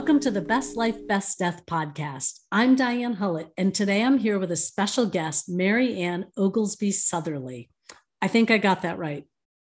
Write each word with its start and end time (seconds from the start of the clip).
welcome 0.00 0.18
to 0.18 0.30
the 0.30 0.40
Best 0.40 0.78
Life, 0.78 1.06
Best 1.06 1.38
Death 1.38 1.66
podcast. 1.66 2.40
I'm 2.50 2.74
Diane 2.74 3.16
Hullet, 3.16 3.50
and 3.58 3.74
today 3.74 4.02
I'm 4.02 4.16
here 4.16 4.38
with 4.38 4.50
a 4.50 4.56
special 4.56 5.04
guest, 5.04 5.46
Mary 5.46 6.00
Ann 6.00 6.24
Oglesby 6.38 6.90
Southerly. 6.90 7.68
I 8.22 8.26
think 8.26 8.50
I 8.50 8.56
got 8.56 8.80
that 8.80 8.96
right. 8.96 9.26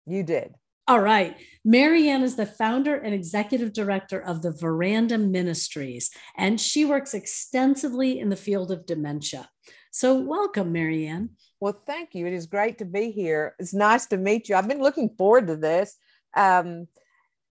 You 0.07 0.23
did. 0.23 0.55
All 0.89 1.01
right. 1.01 1.37
Mary 1.63 2.09
Anne 2.09 2.23
is 2.23 2.37
the 2.37 2.47
founder 2.47 2.97
and 2.97 3.13
executive 3.13 3.75
director 3.75 4.19
of 4.19 4.41
the 4.41 4.51
Veranda 4.51 5.19
Ministries, 5.19 6.11
and 6.39 6.59
she 6.59 6.87
works 6.87 7.13
extensively 7.13 8.19
in 8.19 8.31
the 8.31 8.35
field 8.35 8.73
of 8.73 8.87
dementia. 8.87 9.51
So, 9.91 10.19
welcome, 10.19 10.73
Mary 10.73 11.07
Anne. 11.07 11.33
Well, 11.61 11.83
thank 11.87 12.15
you. 12.15 12.27
It 12.27 12.33
is 12.33 12.47
great 12.47 12.79
to 12.79 12.87
be 12.87 13.11
here. 13.11 13.55
It's 13.59 13.75
nice 13.75 14.07
to 14.07 14.17
meet 14.17 14.49
you. 14.49 14.57
I've 14.57 14.69
been 14.69 14.81
looking 14.81 15.11
forward 15.19 15.49
to 15.49 15.57
this. 15.57 15.95
Um, 16.35 16.89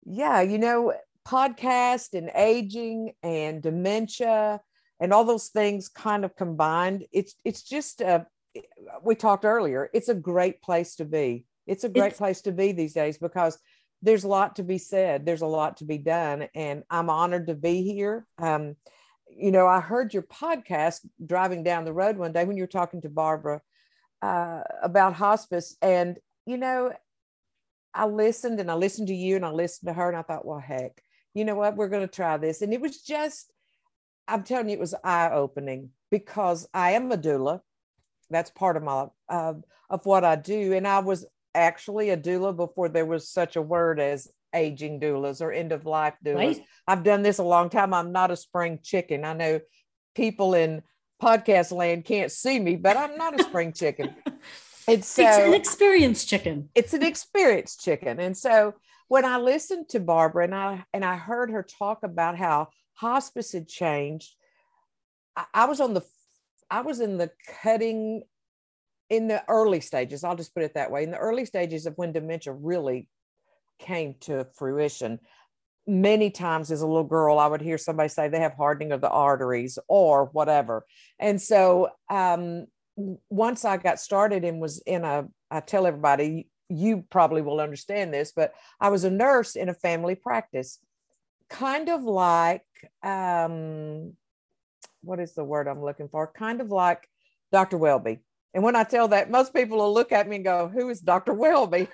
yeah, 0.07 0.41
you 0.41 0.57
know, 0.57 0.95
podcast 1.27 2.15
and 2.15 2.31
aging 2.35 3.13
and 3.23 3.63
dementia 3.63 4.61
and 5.01 5.13
all 5.13 5.25
those 5.25 5.49
things 5.49 5.89
kind 5.89 6.25
of 6.25 6.37
combined. 6.37 7.05
It's 7.13 7.35
it's 7.45 7.63
just 7.63 8.01
a 8.01 8.27
we 9.03 9.15
talked 9.15 9.45
earlier. 9.45 9.91
It's 9.93 10.09
a 10.09 10.15
great 10.15 10.63
place 10.63 10.97
to 10.97 11.05
be. 11.05 11.47
It's 11.67 11.85
a 11.85 11.89
great 11.89 12.13
it's, 12.13 12.19
place 12.19 12.43
to 12.43 12.53
be 12.53 12.73
these 12.73 12.93
days 12.93 13.19
because 13.19 13.59
there's 14.03 14.25
a 14.25 14.29
lot 14.29 14.57
to 14.57 14.63
be 14.63 14.79
said. 14.79 15.25
There's 15.25 15.43
a 15.43 15.47
lot 15.47 15.79
to 15.79 15.85
be 15.85 15.99
done, 15.99 16.49
and 16.55 16.83
I'm 16.91 17.11
honored 17.11 17.47
to 17.49 17.55
be 17.55 17.83
here. 17.83 18.27
Um, 18.39 18.77
you 19.29 19.51
know, 19.51 19.67
I 19.67 19.81
heard 19.81 20.13
your 20.13 20.25
podcast 20.25 21.01
driving 21.25 21.63
down 21.63 21.85
the 21.85 21.93
road 21.93 22.17
one 22.17 22.33
day 22.33 22.45
when 22.45 22.57
you 22.57 22.65
were 22.65 22.69
talking 22.69 23.01
to 23.03 23.09
Barbara 23.09 23.61
uh, 24.21 24.63
about 24.83 25.15
hospice, 25.15 25.77
and 25.81 26.19
you 26.47 26.57
know, 26.57 26.93
I 27.95 28.07
listened 28.07 28.61
and 28.61 28.71
I 28.71 28.75
listened 28.75 29.09
to 29.09 29.15
you 29.15 29.37
and 29.37 29.45
I 29.45 29.51
listened 29.51 29.89
to 29.89 29.95
her, 29.95 30.09
and 30.09 30.17
I 30.17 30.23
thought, 30.23 30.47
well, 30.47 30.61
heck, 30.61 31.03
you 31.35 31.45
know 31.45 31.55
what, 31.55 31.77
we're 31.77 31.89
going 31.89 32.07
to 32.07 32.15
try 32.15 32.37
this, 32.37 32.63
and 32.63 32.73
it 32.73 32.81
was 32.81 33.01
just, 33.03 33.53
I'm 34.29 34.43
telling 34.43 34.69
you, 34.69 34.75
it 34.75 34.81
was 34.81 34.95
eye 35.03 35.31
opening 35.31 35.91
because 36.11 36.69
I 36.73 36.93
am 36.93 37.11
a 37.13 37.19
doula. 37.19 37.61
That's 38.31 38.51
part 38.51 38.77
of 38.77 38.83
my 38.83 39.07
uh, 39.29 39.55
of 39.91 40.07
what 40.07 40.25
I 40.25 40.37
do, 40.37 40.73
and 40.73 40.87
I 40.87 41.01
was 41.01 41.27
actually 41.55 42.11
a 42.11 42.17
doula 42.17 42.57
before 42.57 42.89
there 42.89 43.07
was 43.07 43.29
such 43.29 43.57
a 43.57 43.63
word 43.63 44.01
as 44.01 44.29
aging 44.55 45.01
doulas 45.01 45.41
or 45.41 45.53
end 45.53 45.73
of 45.73 45.87
life 45.87 46.15
doulas. 46.25 46.37
Right. 46.37 46.65
I've 46.87 47.05
done 47.05 47.23
this 47.23 47.39
a 47.39 47.45
long 47.45 47.71
time. 47.71 47.95
I'm 47.95 48.13
not 48.13 48.31
a 48.31 48.37
spring 48.37 48.79
chicken. 48.83 49.25
I 49.25 49.33
know 49.33 49.61
people 50.15 50.55
in 50.55 50.83
podcast 51.23 51.73
land 51.73 52.05
can't 52.05 52.31
see 52.31 52.59
me, 52.59 52.77
but 52.77 52.97
I'm 52.97 53.17
not 53.17 53.39
a 53.39 53.45
spring 53.45 53.73
chicken. 53.77 54.15
It's, 54.89 55.07
so, 55.07 55.23
it's 55.23 55.39
an 55.39 55.55
experienced 55.55 56.29
chicken. 56.29 56.69
It's 56.75 56.93
an 56.93 57.05
experienced 57.05 57.85
chicken. 57.85 58.19
And 58.19 58.37
so 58.37 58.75
when 59.13 59.27
I 59.27 59.37
listened 59.37 59.91
to 59.91 60.01
Barbara 60.01 60.45
and 60.45 60.55
I 60.55 60.87
and 60.95 61.05
I 61.05 61.17
heard 61.17 61.51
her 61.51 61.63
talk 61.63 62.03
about 62.03 62.39
how 62.39 62.69
hospice 62.95 63.53
had 63.53 63.69
changed, 63.69 64.35
I, 65.37 65.45
I 65.53 65.65
was 65.67 65.83
on 65.83 65.93
the 65.93 66.01
I 66.71 66.81
was 66.81 66.99
in 66.99 67.19
the 67.19 67.31
cutting 67.63 68.23
in 69.11 69.29
the 69.29 69.45
early 69.51 69.81
stages, 69.81 70.25
I'll 70.25 70.35
just 70.35 70.55
put 70.55 70.63
it 70.63 70.73
that 70.77 70.91
way, 70.91 71.03
in 71.03 71.11
the 71.11 71.19
early 71.19 71.45
stages 71.45 71.85
of 71.85 71.93
when 71.99 72.13
dementia 72.13 72.55
really 72.55 73.07
came 73.79 74.15
to 74.21 74.47
fruition, 74.57 75.19
many 75.87 76.31
times 76.31 76.71
as 76.71 76.81
a 76.81 76.87
little 76.87 77.05
girl, 77.05 77.39
I 77.39 77.49
would 77.49 77.61
hear 77.61 77.77
somebody 77.77 78.09
say 78.09 78.29
they 78.29 78.41
have 78.41 78.55
hardening 78.55 78.93
of 78.93 79.03
the 79.03 79.11
arteries 79.11 79.79
or 79.89 80.31
whatever. 80.33 80.87
And 81.19 81.39
so 81.39 81.91
um, 82.09 82.65
once 83.29 83.67
I 83.67 83.77
got 83.77 84.01
started 84.01 84.43
and 84.43 84.59
was 84.59 84.79
in 84.87 85.05
a, 85.05 85.29
I 85.51 85.61
tell 85.61 85.87
everybody, 85.87 86.49
you 86.69 87.05
probably 87.11 87.43
will 87.43 87.61
understand 87.61 88.13
this, 88.13 88.33
but 88.35 88.55
I 88.81 88.89
was 88.89 89.05
a 89.05 89.11
nurse 89.11 89.57
in 89.57 89.69
a 89.69 89.75
family 89.75 90.15
practice, 90.15 90.79
kind 91.49 91.89
of 91.89 92.03
like, 92.03 92.65
um, 93.03 94.15
what 95.03 95.21
is 95.21 95.35
the 95.35 95.45
word 95.45 95.69
I'm 95.69 95.83
looking 95.83 96.09
for? 96.09 96.27
Kind 96.27 96.61
of 96.61 96.71
like 96.71 97.09
Dr. 97.51 97.77
Welby. 97.77 98.21
And 98.55 98.63
when 98.63 98.77
I 98.77 98.85
tell 98.85 99.09
that, 99.09 99.31
most 99.31 99.55
people 99.55 99.79
will 99.79 99.93
look 99.93 100.13
at 100.13 100.29
me 100.29 100.37
and 100.37 100.45
go, 100.45 100.69
Who 100.69 100.89
is 100.89 101.01
Dr. 101.01 101.33
Welby? 101.35 101.89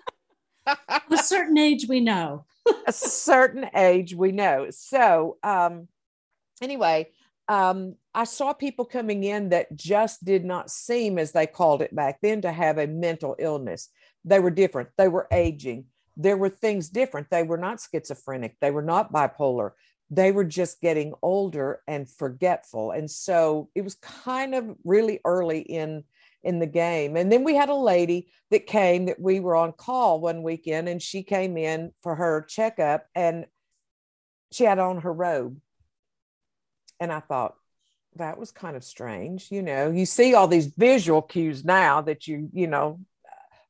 a 0.67 1.17
certain 1.19 1.59
age 1.59 1.87
we 1.89 2.01
know. 2.01 2.45
a 2.87 2.93
certain 2.93 3.67
age 3.75 4.15
we 4.15 4.33
know. 4.33 4.69
So, 4.71 5.39
um, 5.43 5.89
anyway, 6.61 7.09
um, 7.49 7.95
I 8.15 8.25
saw 8.25 8.53
people 8.53 8.85
coming 8.85 9.25
in 9.25 9.51
that 9.51 9.75
just 9.75 10.25
did 10.25 10.45
not 10.45 10.71
seem, 10.71 11.19
as 11.19 11.33
they 11.33 11.47
called 11.47 11.83
it 11.83 11.95
back 11.95 12.19
then, 12.21 12.43
to 12.43 12.53
have 12.53 12.79
a 12.79 12.87
mental 12.87 13.37
illness. 13.39 13.89
They 14.29 14.41
were 14.41 14.51
different, 14.51 14.91
they 14.97 15.09
were 15.09 15.27
aging. 15.33 15.87
There 16.17 16.37
were 16.37 16.49
things 16.49 16.89
different. 16.89 17.31
They 17.31 17.45
were 17.45 17.57
not 17.57 17.81
schizophrenic, 17.81 18.57
they 18.61 18.71
were 18.71 18.83
not 18.83 19.13
bipolar. 19.13 19.73
They 20.11 20.33
were 20.33 20.45
just 20.45 20.81
getting 20.81 21.13
older 21.21 21.83
and 21.87 22.09
forgetful. 22.09 22.93
And 22.93 23.11
so 23.11 23.69
it 23.75 23.83
was 23.83 23.95
kind 23.97 24.55
of 24.55 24.75
really 24.83 25.21
early 25.25 25.61
in 25.61 26.05
in 26.43 26.61
the 26.61 26.67
game. 26.67 27.17
And 27.17 27.31
then 27.31 27.45
we 27.45 27.55
had 27.55 27.69
a 27.69 27.75
lady 27.75 28.29
that 28.51 28.67
came 28.67 29.07
that 29.07 29.21
we 29.21 29.41
were 29.41 29.57
on 29.57 29.73
call 29.73 30.21
one 30.21 30.43
weekend 30.43 30.89
and 30.89 31.03
she 31.03 31.23
came 31.23 31.57
in 31.57 31.93
for 32.03 32.15
her 32.15 32.47
checkup 32.49 33.07
and 33.15 33.47
she 34.53 34.65
had 34.65 34.79
on 34.79 35.01
her 35.01 35.13
robe. 35.13 35.61
And 37.01 37.13
I 37.13 37.21
thought, 37.21 37.55
that 38.17 38.39
was 38.39 38.51
kind 38.51 38.77
of 38.77 38.85
strange. 38.85 39.51
You 39.51 39.63
know, 39.63 39.91
you 39.91 40.07
see 40.07 40.35
all 40.35 40.49
these 40.49 40.67
visual 40.67 41.23
cues 41.23 41.65
now 41.65 42.01
that 42.03 42.27
you, 42.27 42.49
you 42.53 42.67
know, 42.67 43.01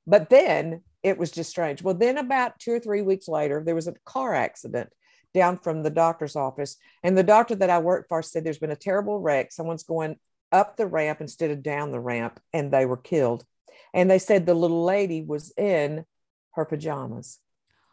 but 0.09 0.31
then 0.31 0.83
it 1.03 1.19
was 1.19 1.31
just 1.31 1.51
strange. 1.51 1.83
Well, 1.83 1.95
then 1.95 2.17
about 2.17 2.59
two 2.59 2.73
or 2.73 2.81
three 2.81 3.03
weeks 3.03 3.29
later, 3.29 3.63
there 3.65 3.75
was 3.75 3.87
a 3.87 3.95
car 4.07 4.35
accident 4.35 4.89
down 5.35 5.59
from 5.59 5.83
the 5.83 5.91
doctor's 5.91 6.35
office. 6.35 6.77
And 7.03 7.17
the 7.17 7.23
doctor 7.23 7.55
that 7.57 7.71
I 7.71 7.79
worked 7.79 8.09
for 8.09 8.23
said, 8.23 8.43
There's 8.43 8.59
been 8.59 8.71
a 8.71 8.77
terrible 8.77 9.21
wreck. 9.21 9.53
Someone's 9.53 9.85
going 9.85 10.17
up 10.51 10.77
the 10.77 10.87
ramp 10.87 11.21
instead 11.21 11.51
of 11.51 11.63
down 11.63 11.93
the 11.93 12.01
ramp, 12.01 12.41
and 12.55 12.73
they 12.73 12.87
were 12.87 12.97
killed. 12.97 13.45
And 13.93 14.11
they 14.11 14.19
said 14.19 14.47
the 14.47 14.55
little 14.55 14.85
lady 14.85 15.23
was 15.23 15.53
in 15.57 16.05
her 16.53 16.65
pajamas. 16.65 17.39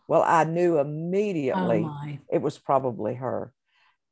Well, 0.07 0.23
I 0.25 0.45
knew 0.45 0.77
oh, 0.77 0.81
immediately 0.81 1.83
oh 1.85 2.17
it 2.31 2.41
was 2.41 2.57
probably 2.57 3.15
her. 3.15 3.53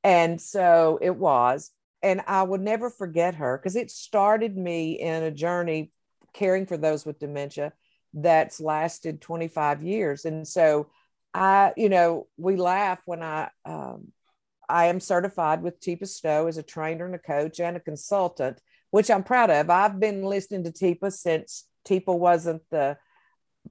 And 0.04 0.42
so 0.42 1.00
it 1.02 1.16
was. 1.16 1.72
And 2.02 2.22
I 2.28 2.44
will 2.44 2.60
never 2.60 2.90
forget 2.90 3.36
her 3.36 3.58
because 3.58 3.78
it 3.78 3.90
started 3.90 4.58
me 4.58 5.00
in 5.00 5.24
a 5.24 5.32
journey 5.32 5.92
caring 6.34 6.66
for 6.66 6.76
those 6.76 7.06
with 7.06 7.20
dementia 7.20 7.72
that's 8.14 8.60
lasted 8.60 9.22
25 9.22 9.84
years. 9.84 10.26
And 10.26 10.48
so 10.48 10.90
I, 11.34 11.74
you 11.76 11.90
know, 11.90 12.28
we 12.38 12.56
laugh 12.56 13.00
when 13.06 13.24
I 13.24 13.50
um, 13.66 14.12
I 14.70 14.86
am 14.86 15.00
certified 15.00 15.62
with 15.62 15.80
Teepa 15.80 16.08
Snow 16.08 16.48
as 16.48 16.58
a 16.58 16.64
trainer 16.64 17.06
and 17.06 17.16
a 17.16 17.20
coach 17.20 17.60
and 17.60 17.76
a 17.76 17.82
consultant, 17.82 18.62
which 18.92 19.12
I'm 19.12 19.24
proud 19.24 19.50
of. 19.50 19.70
I've 19.70 20.00
been 20.00 20.24
listening 20.24 20.64
to 20.64 20.72
Teepa 20.72 21.12
since 21.12 21.66
Teepa 21.88 22.18
wasn't 22.18 22.62
the 22.70 22.98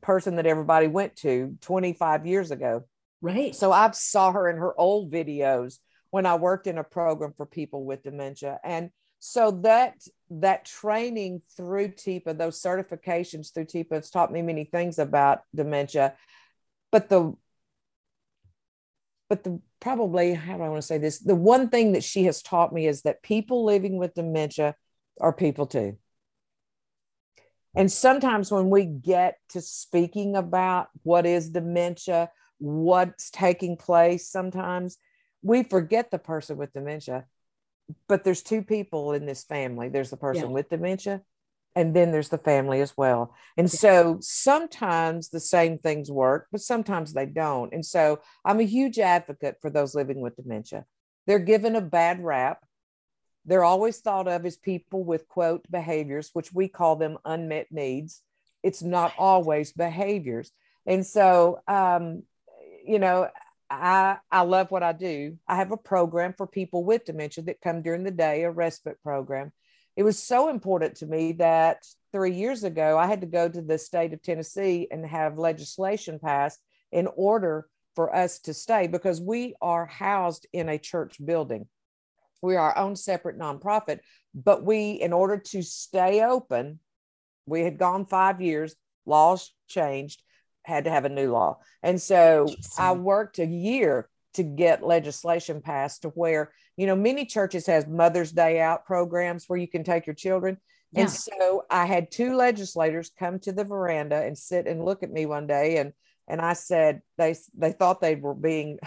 person 0.00 0.36
that 0.36 0.46
everybody 0.46 0.88
went 0.88 1.16
to 1.16 1.56
25 1.60 2.26
years 2.26 2.50
ago. 2.50 2.84
Right. 3.20 3.54
So 3.54 3.72
I 3.72 3.90
saw 3.92 4.32
her 4.32 4.48
in 4.48 4.56
her 4.56 4.78
old 4.78 5.12
videos 5.12 5.78
when 6.10 6.26
I 6.26 6.34
worked 6.34 6.66
in 6.66 6.78
a 6.78 6.84
program 6.84 7.32
for 7.36 7.46
people 7.46 7.84
with 7.84 8.02
dementia. 8.02 8.58
And 8.64 8.90
so 9.24 9.52
that 9.52 10.02
that 10.30 10.64
training 10.64 11.42
through 11.56 11.90
Teepa, 11.90 12.36
those 12.36 12.60
certifications 12.60 13.54
through 13.54 13.66
Teepa 13.66 13.92
has 13.92 14.10
taught 14.10 14.32
me 14.32 14.42
many 14.42 14.64
things 14.64 14.98
about 14.98 15.42
dementia. 15.54 16.14
But 16.90 17.08
the 17.08 17.32
but 19.28 19.44
the 19.44 19.60
probably 19.78 20.34
how 20.34 20.56
do 20.56 20.64
I 20.64 20.68
want 20.68 20.82
to 20.82 20.86
say 20.86 20.98
this? 20.98 21.20
The 21.20 21.36
one 21.36 21.68
thing 21.68 21.92
that 21.92 22.02
she 22.02 22.24
has 22.24 22.42
taught 22.42 22.72
me 22.72 22.88
is 22.88 23.02
that 23.02 23.22
people 23.22 23.64
living 23.64 23.96
with 23.96 24.14
dementia 24.14 24.74
are 25.20 25.32
people 25.32 25.66
too. 25.66 25.98
And 27.76 27.92
sometimes 27.92 28.50
when 28.50 28.70
we 28.70 28.86
get 28.86 29.36
to 29.50 29.60
speaking 29.60 30.34
about 30.34 30.88
what 31.04 31.26
is 31.26 31.48
dementia, 31.48 32.28
what's 32.58 33.30
taking 33.30 33.76
place, 33.76 34.28
sometimes 34.28 34.98
we 35.42 35.62
forget 35.62 36.10
the 36.10 36.18
person 36.18 36.56
with 36.56 36.72
dementia. 36.72 37.26
But 38.08 38.24
there's 38.24 38.42
two 38.42 38.62
people 38.62 39.12
in 39.12 39.26
this 39.26 39.44
family 39.44 39.88
there's 39.88 40.10
the 40.10 40.16
person 40.16 40.44
yeah. 40.44 40.50
with 40.50 40.70
dementia, 40.70 41.22
and 41.74 41.94
then 41.94 42.12
there's 42.12 42.28
the 42.28 42.38
family 42.38 42.80
as 42.80 42.96
well. 42.96 43.34
And 43.56 43.70
so 43.70 44.18
sometimes 44.20 45.28
the 45.28 45.40
same 45.40 45.78
things 45.78 46.10
work, 46.10 46.48
but 46.52 46.60
sometimes 46.60 47.12
they 47.12 47.26
don't. 47.26 47.72
And 47.72 47.84
so 47.84 48.20
I'm 48.44 48.60
a 48.60 48.64
huge 48.64 48.98
advocate 48.98 49.56
for 49.60 49.70
those 49.70 49.94
living 49.94 50.20
with 50.20 50.36
dementia. 50.36 50.84
They're 51.26 51.38
given 51.38 51.76
a 51.76 51.80
bad 51.80 52.22
rap. 52.22 52.64
They're 53.44 53.64
always 53.64 53.98
thought 53.98 54.28
of 54.28 54.44
as 54.44 54.56
people 54.56 55.02
with 55.02 55.28
quote 55.28 55.64
behaviors, 55.70 56.30
which 56.32 56.52
we 56.52 56.68
call 56.68 56.96
them 56.96 57.18
unmet 57.24 57.68
needs. 57.70 58.22
It's 58.62 58.82
not 58.82 59.14
always 59.18 59.72
behaviors. 59.72 60.52
And 60.86 61.04
so, 61.06 61.60
um, 61.66 62.22
you 62.86 62.98
know, 62.98 63.28
I, 63.72 64.16
I 64.30 64.42
love 64.42 64.70
what 64.70 64.82
I 64.82 64.92
do. 64.92 65.38
I 65.48 65.56
have 65.56 65.72
a 65.72 65.76
program 65.76 66.34
for 66.36 66.46
people 66.46 66.84
with 66.84 67.04
dementia 67.04 67.44
that 67.44 67.60
come 67.60 67.82
during 67.82 68.04
the 68.04 68.10
day, 68.10 68.42
a 68.42 68.50
respite 68.50 69.02
program 69.02 69.52
it 69.96 70.02
was 70.02 70.18
so 70.18 70.48
important 70.48 70.96
to 70.96 71.06
me 71.06 71.32
that 71.32 71.86
three 72.12 72.32
years 72.32 72.64
ago 72.64 72.96
I 72.98 73.06
had 73.06 73.20
to 73.20 73.26
go 73.26 73.48
to 73.48 73.60
the 73.60 73.78
state 73.78 74.12
of 74.12 74.22
Tennessee 74.22 74.88
and 74.90 75.04
have 75.06 75.38
legislation 75.38 76.18
passed 76.18 76.60
in 76.90 77.08
order 77.14 77.66
for 77.94 78.14
us 78.14 78.38
to 78.40 78.54
stay 78.54 78.86
because 78.86 79.20
we 79.20 79.54
are 79.60 79.84
housed 79.84 80.46
in 80.52 80.68
a 80.68 80.78
church 80.78 81.16
building. 81.24 81.66
We 82.40 82.56
are 82.56 82.72
our 82.72 82.78
own 82.78 82.96
separate 82.96 83.38
nonprofit, 83.38 84.00
but 84.34 84.64
we, 84.64 84.92
in 84.92 85.12
order 85.12 85.36
to 85.36 85.62
stay 85.62 86.22
open, 86.22 86.80
we 87.46 87.60
had 87.60 87.78
gone 87.78 88.06
five 88.06 88.40
years, 88.40 88.74
laws 89.04 89.52
changed, 89.68 90.22
had 90.64 90.84
to 90.84 90.90
have 90.90 91.04
a 91.04 91.10
new 91.10 91.32
law. 91.32 91.58
And 91.82 92.00
so 92.00 92.48
I 92.78 92.92
worked 92.92 93.38
a 93.38 93.46
year 93.46 94.08
to 94.34 94.42
get 94.42 94.82
legislation 94.82 95.60
passed 95.60 96.02
to 96.02 96.08
where, 96.10 96.52
you 96.76 96.86
know, 96.86 96.96
many 96.96 97.26
churches 97.26 97.66
has 97.66 97.86
Mother's 97.86 98.32
Day 98.32 98.60
out 98.60 98.86
programs 98.86 99.44
where 99.46 99.58
you 99.58 99.68
can 99.68 99.84
take 99.84 100.06
your 100.06 100.14
children. 100.14 100.58
Yeah. 100.92 101.02
And 101.02 101.10
so 101.10 101.64
I 101.70 101.86
had 101.86 102.10
two 102.10 102.34
legislators 102.34 103.10
come 103.18 103.38
to 103.40 103.52
the 103.52 103.64
veranda 103.64 104.16
and 104.16 104.36
sit 104.36 104.66
and 104.66 104.84
look 104.84 105.02
at 105.02 105.10
me 105.10 105.26
one 105.26 105.46
day 105.46 105.78
and 105.78 105.92
and 106.28 106.40
I 106.40 106.52
said 106.52 107.02
they 107.18 107.34
they 107.56 107.72
thought 107.72 108.00
they 108.00 108.14
were 108.14 108.34
being 108.34 108.78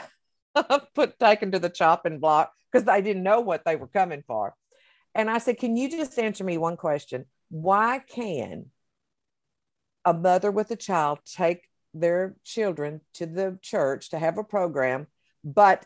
put 0.96 1.20
taken 1.20 1.52
to 1.52 1.60
the 1.60 1.70
chopping 1.70 2.20
block 2.20 2.52
because 2.72 2.86
they 2.86 3.02
didn't 3.02 3.24
know 3.24 3.42
what 3.42 3.64
they 3.66 3.76
were 3.76 3.88
coming 3.88 4.24
for. 4.26 4.56
And 5.14 5.30
I 5.30 5.40
said, 5.40 5.58
"Can 5.58 5.76
you 5.76 5.90
just 5.90 6.18
answer 6.18 6.44
me 6.44 6.58
one 6.58 6.78
question? 6.78 7.26
Why 7.50 8.00
can 8.00 8.68
a 10.06 10.14
mother 10.14 10.52
with 10.52 10.72
a 10.72 10.76
child 10.76 11.20
take 11.26 11.64
their 11.94 12.36
children 12.44 13.02
to 13.16 13.26
the 13.26 13.58
church 13.62 14.10
to 14.12 14.20
have 14.20 14.38
a 14.38 14.44
program, 14.44 15.08
but 15.44 15.86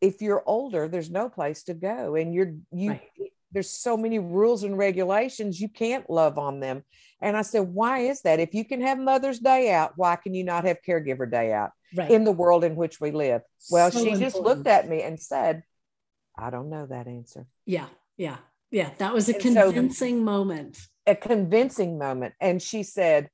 if 0.00 0.20
you're 0.22 0.42
older, 0.46 0.88
there's 0.88 1.10
no 1.10 1.28
place 1.28 1.62
to 1.64 1.74
go, 1.74 2.14
and 2.14 2.34
you're 2.34 2.54
you." 2.72 2.90
Right. 2.90 3.32
There's 3.52 3.68
so 3.68 3.96
many 3.96 4.20
rules 4.20 4.62
and 4.62 4.78
regulations, 4.78 5.60
you 5.60 5.68
can't 5.68 6.08
love 6.08 6.38
on 6.38 6.60
them. 6.60 6.84
And 7.20 7.36
I 7.36 7.42
said, 7.42 7.62
why 7.62 8.00
is 8.02 8.22
that? 8.22 8.38
If 8.38 8.54
you 8.54 8.64
can 8.64 8.80
have 8.80 8.96
Mother's 8.96 9.40
Day 9.40 9.72
out, 9.72 9.94
why 9.96 10.14
can 10.14 10.34
you 10.34 10.44
not 10.44 10.64
have 10.64 10.78
Caregiver 10.86 11.28
Day 11.28 11.52
out 11.52 11.72
right. 11.96 12.08
in 12.10 12.22
the 12.22 12.30
world 12.30 12.62
in 12.62 12.76
which 12.76 13.00
we 13.00 13.10
live? 13.10 13.42
Well, 13.68 13.90
so 13.90 13.98
she 13.98 14.10
important. 14.10 14.22
just 14.22 14.40
looked 14.40 14.68
at 14.68 14.88
me 14.88 15.02
and 15.02 15.18
said, 15.18 15.64
I 16.38 16.50
don't 16.50 16.70
know 16.70 16.86
that 16.86 17.08
answer. 17.08 17.46
Yeah. 17.66 17.86
Yeah. 18.16 18.36
Yeah. 18.70 18.90
That 18.98 19.12
was 19.12 19.28
a 19.28 19.32
and 19.32 19.42
convincing 19.42 20.18
so, 20.18 20.22
moment. 20.22 20.78
A 21.08 21.16
convincing 21.16 21.98
moment. 21.98 22.34
And 22.40 22.62
she 22.62 22.84
said, 22.84 23.30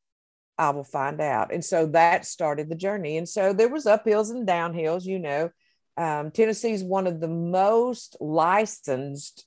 I 0.58 0.70
will 0.70 0.84
find 0.84 1.20
out. 1.20 1.52
And 1.52 1.64
so 1.64 1.86
that 1.88 2.24
started 2.24 2.68
the 2.68 2.74
journey. 2.74 3.18
And 3.18 3.28
so 3.28 3.52
there 3.52 3.68
was 3.68 3.84
uphills 3.84 4.30
and 4.30 4.48
downhills, 4.48 5.04
you 5.04 5.18
know. 5.18 5.50
Um, 5.98 6.30
Tennessee 6.30 6.72
is 6.72 6.84
one 6.84 7.06
of 7.06 7.20
the 7.20 7.28
most 7.28 8.16
licensed 8.20 9.46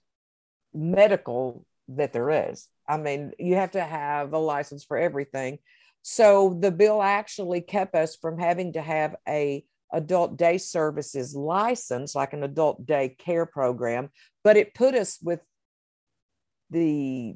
medical 0.73 1.65
that 1.89 2.13
there 2.13 2.49
is. 2.49 2.67
I 2.87 2.97
mean, 2.97 3.31
you 3.37 3.55
have 3.55 3.71
to 3.71 3.83
have 3.83 4.33
a 4.33 4.37
license 4.37 4.83
for 4.83 4.97
everything. 4.97 5.59
So 6.01 6.57
the 6.59 6.71
bill 6.71 7.01
actually 7.01 7.61
kept 7.61 7.95
us 7.95 8.15
from 8.15 8.39
having 8.39 8.73
to 8.73 8.81
have 8.81 9.15
a 9.27 9.63
adult 9.91 10.37
day 10.37 10.57
services 10.57 11.35
license, 11.35 12.15
like 12.15 12.33
an 12.33 12.43
adult 12.43 12.85
day 12.85 13.09
care 13.09 13.45
program, 13.45 14.09
but 14.43 14.57
it 14.57 14.73
put 14.73 14.95
us 14.95 15.19
with 15.21 15.39
the 16.69 17.35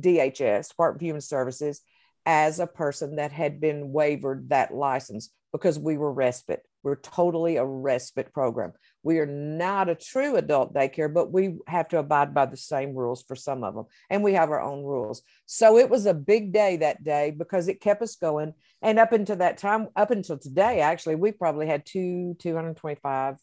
DHS, 0.00 0.68
Department 0.68 1.02
of 1.02 1.06
Human 1.06 1.20
Services, 1.20 1.80
as 2.26 2.60
a 2.60 2.66
person 2.66 3.16
that 3.16 3.32
had 3.32 3.60
been 3.60 3.92
waived 3.92 4.48
that 4.48 4.74
license 4.74 5.30
because 5.52 5.78
we 5.78 5.96
were 5.98 6.12
respite. 6.12 6.62
We're 6.82 6.96
totally 6.96 7.56
a 7.56 7.64
respite 7.64 8.32
program. 8.32 8.72
We 9.02 9.18
are 9.18 9.26
not 9.26 9.88
a 9.88 9.94
true 9.94 10.36
adult 10.36 10.74
daycare, 10.74 11.12
but 11.12 11.32
we 11.32 11.58
have 11.66 11.88
to 11.88 11.98
abide 11.98 12.34
by 12.34 12.46
the 12.46 12.56
same 12.56 12.94
rules 12.94 13.22
for 13.22 13.36
some 13.36 13.62
of 13.62 13.74
them. 13.74 13.84
And 14.10 14.22
we 14.22 14.32
have 14.34 14.50
our 14.50 14.60
own 14.60 14.82
rules. 14.82 15.22
So 15.46 15.78
it 15.78 15.90
was 15.90 16.06
a 16.06 16.14
big 16.14 16.52
day 16.52 16.78
that 16.78 17.04
day 17.04 17.30
because 17.30 17.68
it 17.68 17.80
kept 17.80 18.02
us 18.02 18.16
going. 18.16 18.54
And 18.80 18.98
up 18.98 19.12
until 19.12 19.36
that 19.36 19.58
time, 19.58 19.88
up 19.94 20.10
until 20.10 20.38
today, 20.38 20.80
actually, 20.80 21.16
we 21.16 21.32
probably 21.32 21.66
had 21.66 21.86
two, 21.86 22.36
225 22.40 23.36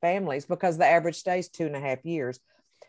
families 0.00 0.46
because 0.46 0.78
the 0.78 0.86
average 0.86 1.16
stay 1.16 1.40
is 1.40 1.48
two 1.48 1.66
and 1.66 1.76
a 1.76 1.80
half 1.80 2.04
years. 2.04 2.38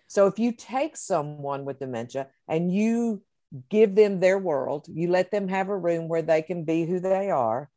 So 0.07 0.27
if 0.27 0.39
you 0.39 0.53
take 0.53 0.95
someone 0.95 1.65
with 1.65 1.79
dementia 1.79 2.27
and 2.47 2.73
you 2.73 3.21
give 3.69 3.95
them 3.95 4.19
their 4.19 4.37
world, 4.37 4.87
you 4.89 5.09
let 5.09 5.31
them 5.31 5.47
have 5.47 5.69
a 5.69 5.77
room 5.77 6.07
where 6.07 6.21
they 6.21 6.41
can 6.41 6.63
be 6.63 6.85
who 6.85 6.99
they 6.99 7.29
are, 7.29 7.69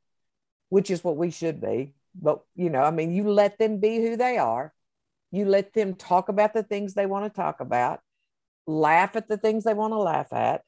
which 0.68 0.90
is 0.90 1.04
what 1.04 1.16
we 1.16 1.30
should 1.30 1.60
be. 1.60 1.94
But, 2.14 2.40
you 2.56 2.70
know, 2.70 2.82
I 2.82 2.90
mean, 2.90 3.12
you 3.12 3.30
let 3.30 3.58
them 3.58 3.78
be 3.78 3.98
who 3.98 4.16
they 4.16 4.36
are. 4.36 4.72
You 5.30 5.44
let 5.44 5.72
them 5.74 5.94
talk 5.94 6.28
about 6.28 6.54
the 6.54 6.64
things 6.64 6.94
they 6.94 7.06
want 7.06 7.32
to 7.32 7.36
talk 7.36 7.60
about, 7.60 8.00
laugh 8.66 9.14
at 9.14 9.28
the 9.28 9.36
things 9.36 9.62
they 9.62 9.74
want 9.74 9.92
to 9.92 9.98
laugh 9.98 10.32
at. 10.32 10.62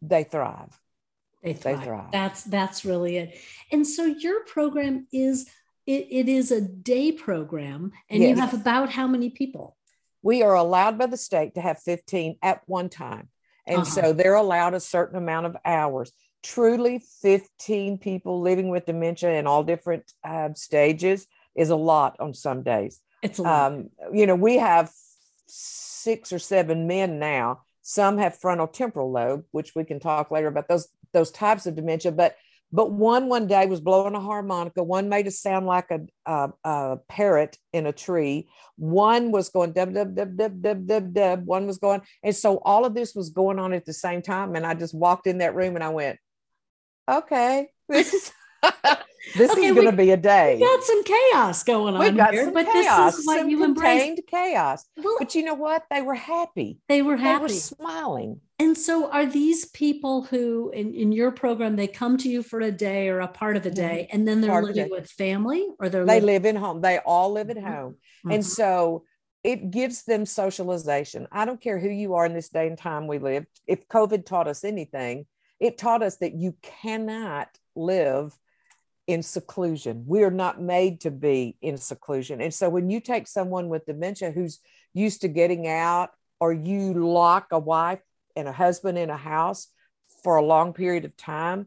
They 0.00 0.24
thrive. 0.24 0.78
They 1.42 1.54
thrive. 1.54 1.80
They 1.80 1.84
thrive. 1.84 2.12
That's 2.12 2.44
that's 2.44 2.84
really 2.84 3.16
it. 3.16 3.38
And 3.72 3.86
so 3.86 4.04
your 4.04 4.44
program 4.44 5.06
is 5.12 5.48
it, 5.86 6.06
it 6.10 6.28
is 6.28 6.52
a 6.52 6.60
day 6.60 7.10
program, 7.10 7.92
and 8.08 8.22
yes. 8.22 8.30
you 8.30 8.40
have 8.40 8.54
about 8.54 8.90
how 8.90 9.08
many 9.08 9.30
people? 9.30 9.76
We 10.22 10.42
are 10.42 10.54
allowed 10.54 10.98
by 10.98 11.06
the 11.06 11.16
state 11.16 11.54
to 11.54 11.60
have 11.60 11.78
15 11.80 12.38
at 12.42 12.62
one 12.66 12.88
time. 12.88 13.28
And 13.66 13.82
uh-huh. 13.82 13.90
so 13.90 14.12
they're 14.12 14.34
allowed 14.34 14.74
a 14.74 14.80
certain 14.80 15.16
amount 15.16 15.46
of 15.46 15.56
hours 15.64 16.12
truly 16.42 17.00
15 17.22 17.98
people 17.98 18.40
living 18.40 18.68
with 18.68 18.86
dementia 18.86 19.32
in 19.38 19.46
all 19.46 19.62
different 19.62 20.12
uh, 20.24 20.50
stages 20.54 21.26
is 21.54 21.70
a 21.70 21.76
lot 21.76 22.16
on 22.20 22.34
some 22.34 22.62
days. 22.62 23.00
It's 23.22 23.38
a 23.38 23.42
lot. 23.42 23.72
Um, 23.72 23.90
you 24.12 24.26
know, 24.26 24.34
we 24.34 24.56
have 24.56 24.90
six 25.46 26.32
or 26.32 26.38
seven 26.38 26.86
men 26.86 27.18
now. 27.18 27.62
Some 27.82 28.18
have 28.18 28.38
frontal 28.38 28.66
temporal 28.66 29.10
lobe, 29.10 29.44
which 29.52 29.74
we 29.74 29.84
can 29.84 30.00
talk 30.00 30.30
later 30.30 30.48
about 30.48 30.68
those 30.68 30.88
those 31.12 31.30
types 31.30 31.66
of 31.66 31.76
dementia. 31.76 32.12
But 32.12 32.36
but 32.72 32.90
one 32.90 33.28
one 33.28 33.46
day 33.46 33.66
was 33.66 33.80
blowing 33.80 34.14
a 34.14 34.20
harmonica. 34.20 34.82
One 34.82 35.08
made 35.08 35.26
it 35.26 35.32
sound 35.32 35.66
like 35.66 35.90
a, 35.90 36.00
a, 36.26 36.52
a 36.64 36.98
parrot 37.08 37.58
in 37.72 37.86
a 37.86 37.92
tree. 37.92 38.48
One 38.76 39.30
was 39.30 39.50
going 39.50 39.72
dub 39.72 39.92
dub 39.92 40.14
dub 40.14 40.36
dub 40.36 40.62
dub 40.62 40.86
dub 40.86 41.14
dub. 41.14 41.46
One 41.46 41.66
was 41.66 41.78
going, 41.78 42.00
and 42.22 42.34
so 42.34 42.58
all 42.64 42.86
of 42.86 42.94
this 42.94 43.14
was 43.14 43.30
going 43.30 43.58
on 43.58 43.74
at 43.74 43.84
the 43.84 43.92
same 43.92 44.22
time. 44.22 44.56
And 44.56 44.66
I 44.66 44.74
just 44.74 44.94
walked 44.94 45.26
in 45.26 45.38
that 45.38 45.54
room 45.54 45.74
and 45.74 45.84
I 45.84 45.90
went, 45.90 46.18
okay, 47.10 47.68
this 47.88 48.14
is 48.14 48.32
this 49.36 49.50
okay, 49.50 49.66
is 49.66 49.74
going 49.74 49.90
to 49.90 49.96
be 49.96 50.10
a 50.10 50.16
day. 50.16 50.54
We 50.54 50.60
got 50.60 50.82
some 50.82 51.04
chaos 51.04 51.62
going 51.64 51.94
on 51.94 52.16
got 52.16 52.32
here, 52.32 52.50
but 52.50 52.66
chaos, 52.66 53.12
this 53.12 53.20
is 53.20 53.26
what 53.26 53.48
you 53.48 53.58
contained 53.58 54.20
chaos. 54.26 54.84
Well, 54.96 55.16
but 55.18 55.34
you 55.34 55.44
know 55.44 55.54
what? 55.54 55.84
They 55.90 56.00
were 56.00 56.14
happy. 56.14 56.78
They 56.88 57.02
were 57.02 57.16
happy. 57.16 57.38
They 57.38 57.54
were 57.54 57.60
smiling. 57.60 58.40
And 58.62 58.78
so, 58.78 59.10
are 59.10 59.26
these 59.26 59.64
people 59.64 60.22
who, 60.22 60.70
in, 60.70 60.94
in 60.94 61.10
your 61.10 61.32
program, 61.32 61.74
they 61.74 61.88
come 61.88 62.16
to 62.18 62.28
you 62.28 62.44
for 62.44 62.60
a 62.60 62.70
day 62.70 63.08
or 63.08 63.18
a 63.18 63.26
part 63.26 63.56
of 63.56 63.66
a 63.66 63.72
day, 63.72 64.06
mm-hmm. 64.06 64.16
and 64.16 64.28
then 64.28 64.40
they're 64.40 64.52
part 64.52 64.66
living 64.66 64.88
with 64.88 65.10
family, 65.10 65.66
or 65.80 65.88
they're 65.88 66.06
they 66.06 66.20
living- 66.20 66.26
live 66.26 66.44
in 66.46 66.56
home. 66.56 66.80
They 66.80 66.98
all 66.98 67.32
live 67.32 67.50
at 67.50 67.56
mm-hmm. 67.56 67.66
home, 67.66 67.92
mm-hmm. 67.94 68.30
and 68.30 68.46
so 68.46 69.02
it 69.42 69.72
gives 69.72 70.04
them 70.04 70.24
socialization. 70.24 71.26
I 71.32 71.44
don't 71.44 71.60
care 71.60 71.80
who 71.80 71.88
you 71.88 72.14
are 72.14 72.24
in 72.24 72.34
this 72.34 72.50
day 72.50 72.68
and 72.68 72.78
time 72.78 73.08
we 73.08 73.18
live. 73.18 73.46
If 73.66 73.88
COVID 73.88 74.24
taught 74.24 74.46
us 74.46 74.62
anything, 74.62 75.26
it 75.58 75.76
taught 75.76 76.04
us 76.04 76.18
that 76.18 76.34
you 76.34 76.54
cannot 76.62 77.48
live 77.74 78.32
in 79.08 79.24
seclusion. 79.24 80.04
We 80.06 80.22
are 80.22 80.30
not 80.30 80.62
made 80.62 81.00
to 81.00 81.10
be 81.10 81.56
in 81.60 81.78
seclusion. 81.78 82.40
And 82.40 82.54
so 82.54 82.68
when 82.68 82.88
you 82.88 83.00
take 83.00 83.26
someone 83.26 83.68
with 83.68 83.86
dementia 83.86 84.30
who's 84.30 84.60
used 84.94 85.22
to 85.22 85.28
getting 85.28 85.66
out, 85.66 86.10
or 86.38 86.52
you 86.52 86.94
lock 86.94 87.48
a 87.50 87.58
wife 87.58 88.00
and 88.36 88.48
a 88.48 88.52
husband 88.52 88.98
in 88.98 89.10
a 89.10 89.16
house 89.16 89.68
for 90.22 90.36
a 90.36 90.44
long 90.44 90.72
period 90.72 91.04
of 91.04 91.16
time, 91.16 91.66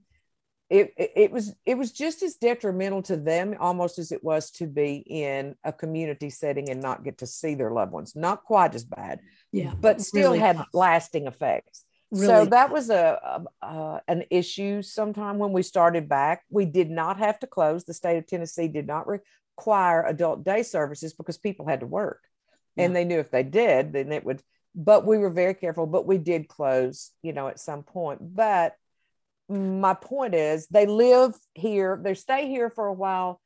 it, 0.69 0.93
it, 0.97 1.11
it, 1.15 1.31
was 1.31 1.53
it 1.65 1.77
was 1.77 1.91
just 1.91 2.23
as 2.23 2.35
detrimental 2.35 3.03
to 3.03 3.15
them 3.15 3.55
almost 3.59 3.99
as 3.99 4.11
it 4.11 4.23
was 4.23 4.49
to 4.51 4.65
be 4.65 4.95
in 5.05 5.55
a 5.63 5.71
community 5.71 6.29
setting 6.29 6.69
and 6.69 6.81
not 6.81 7.03
get 7.03 7.19
to 7.19 7.27
see 7.27 7.53
their 7.53 7.71
loved 7.71 7.91
ones. 7.91 8.15
Not 8.15 8.43
quite 8.43 8.73
as 8.73 8.83
bad, 8.83 9.19
yeah, 9.51 9.73
but 9.79 10.01
still 10.01 10.31
really 10.31 10.39
had 10.39 10.59
lasting 10.73 11.27
effects. 11.27 11.85
Really 12.11 12.27
so 12.27 12.45
that 12.45 12.71
was 12.71 12.89
a, 12.89 13.43
a, 13.61 14.01
an 14.07 14.23
issue 14.29 14.81
sometime 14.81 15.37
when 15.37 15.51
we 15.51 15.63
started 15.63 16.07
back 16.07 16.43
we 16.49 16.65
did 16.65 16.89
not 16.89 17.17
have 17.17 17.39
to 17.39 17.47
close 17.47 17.83
the 17.83 17.95
state 17.95 18.17
of 18.17 18.27
tennessee 18.27 18.67
did 18.67 18.85
not 18.85 19.07
require 19.07 20.05
adult 20.05 20.43
day 20.43 20.61
services 20.61 21.13
because 21.13 21.39
people 21.39 21.67
had 21.67 21.79
to 21.79 21.87
work 21.87 22.21
yeah. 22.75 22.85
and 22.85 22.95
they 22.95 23.05
knew 23.05 23.19
if 23.19 23.31
they 23.31 23.41
did 23.41 23.91
then 23.91 24.11
it 24.11 24.23
would 24.23 24.43
but 24.75 25.05
we 25.05 25.17
were 25.17 25.29
very 25.29 25.53
careful 25.53 25.85
but 25.85 26.05
we 26.05 26.17
did 26.17 26.47
close 26.47 27.11
you 27.21 27.33
know 27.33 27.47
at 27.47 27.59
some 27.59 27.83
point. 27.83 28.19
But 28.21 28.75
my 29.47 29.93
point 29.93 30.33
is 30.33 30.67
they 30.67 30.85
live 30.85 31.33
here 31.53 31.99
they 32.03 32.13
stay 32.13 32.47
here 32.47 32.69
for 32.69 32.87
a 32.87 32.93
while 32.93 33.41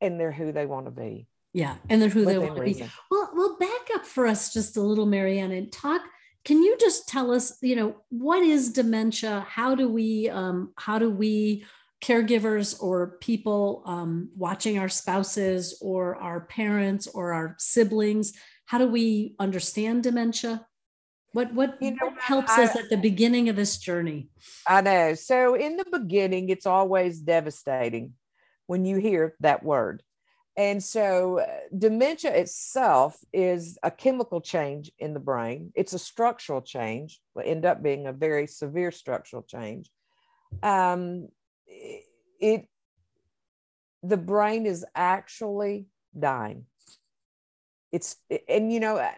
and 0.00 0.18
they're 0.18 0.32
who 0.32 0.52
they 0.52 0.66
want 0.66 0.86
to 0.86 0.90
be. 0.92 1.26
Yeah 1.52 1.76
and 1.88 2.00
they're 2.00 2.08
who 2.08 2.24
they 2.24 2.38
want 2.38 2.56
to 2.56 2.62
be. 2.62 2.84
well 3.10 3.30
well 3.34 3.56
back 3.58 3.94
up 3.94 4.06
for 4.06 4.26
us 4.26 4.52
just 4.52 4.76
a 4.76 4.82
little 4.82 5.06
Mary 5.06 5.38
Anne 5.38 5.52
and 5.52 5.70
talk 5.70 6.02
can 6.44 6.62
you 6.62 6.78
just 6.78 7.08
tell 7.08 7.30
us, 7.30 7.58
you 7.60 7.76
know, 7.76 7.96
what 8.08 8.42
is 8.42 8.72
dementia? 8.72 9.44
How 9.46 9.74
do 9.74 9.86
we, 9.86 10.30
um, 10.30 10.72
how 10.76 10.98
do 10.98 11.10
we 11.10 11.66
caregivers 12.02 12.80
or 12.82 13.18
people 13.20 13.82
um, 13.84 14.30
watching 14.34 14.78
our 14.78 14.88
spouses 14.88 15.76
or 15.82 16.16
our 16.16 16.40
parents 16.40 17.06
or 17.06 17.32
our 17.32 17.54
siblings, 17.58 18.32
how 18.68 18.76
do 18.76 18.86
we 18.86 19.34
understand 19.38 20.02
dementia? 20.02 20.66
What 21.32 21.54
what, 21.54 21.78
you 21.80 21.92
know, 21.92 22.08
what 22.08 22.20
helps 22.20 22.52
I, 22.52 22.64
us 22.64 22.76
at 22.76 22.90
the 22.90 22.98
beginning 22.98 23.48
of 23.48 23.56
this 23.56 23.78
journey? 23.78 24.28
I 24.66 24.82
know. 24.82 25.14
So 25.14 25.54
in 25.54 25.78
the 25.78 25.86
beginning, 25.90 26.50
it's 26.50 26.66
always 26.66 27.18
devastating 27.20 28.12
when 28.66 28.84
you 28.84 28.98
hear 28.98 29.34
that 29.40 29.62
word. 29.62 30.02
And 30.54 30.84
so, 30.84 31.38
uh, 31.38 31.46
dementia 31.76 32.34
itself 32.34 33.16
is 33.32 33.78
a 33.82 33.90
chemical 33.90 34.40
change 34.42 34.90
in 34.98 35.14
the 35.14 35.20
brain. 35.20 35.72
It's 35.74 35.94
a 35.94 35.98
structural 35.98 36.60
change, 36.60 37.20
will 37.34 37.44
end 37.46 37.64
up 37.64 37.82
being 37.82 38.06
a 38.06 38.12
very 38.12 38.46
severe 38.46 38.90
structural 38.90 39.42
change. 39.42 39.88
Um, 40.62 41.28
it, 41.66 42.68
the 44.02 44.16
brain 44.18 44.66
is 44.66 44.84
actually 44.94 45.86
dying. 46.18 46.66
It's, 47.92 48.16
and 48.48 48.72
you 48.72 48.80
know, 48.80 48.96
uh, 48.96 49.12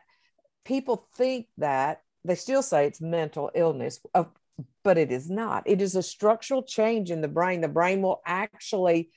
people 0.64 1.08
think 1.16 1.46
that 1.58 2.02
they 2.24 2.34
still 2.34 2.62
say 2.62 2.86
it's 2.86 3.00
mental 3.00 3.50
illness, 3.54 4.00
uh, 4.14 4.24
but 4.84 4.98
it 4.98 5.10
is 5.10 5.30
not. 5.30 5.62
It 5.66 5.80
is 5.80 5.96
a 5.96 6.02
structural 6.02 6.62
change 6.62 7.10
in 7.10 7.20
the 7.20 7.28
brain. 7.28 7.60
The 7.60 7.68
brain 7.68 8.02
will 8.02 8.20
actually 8.26 9.10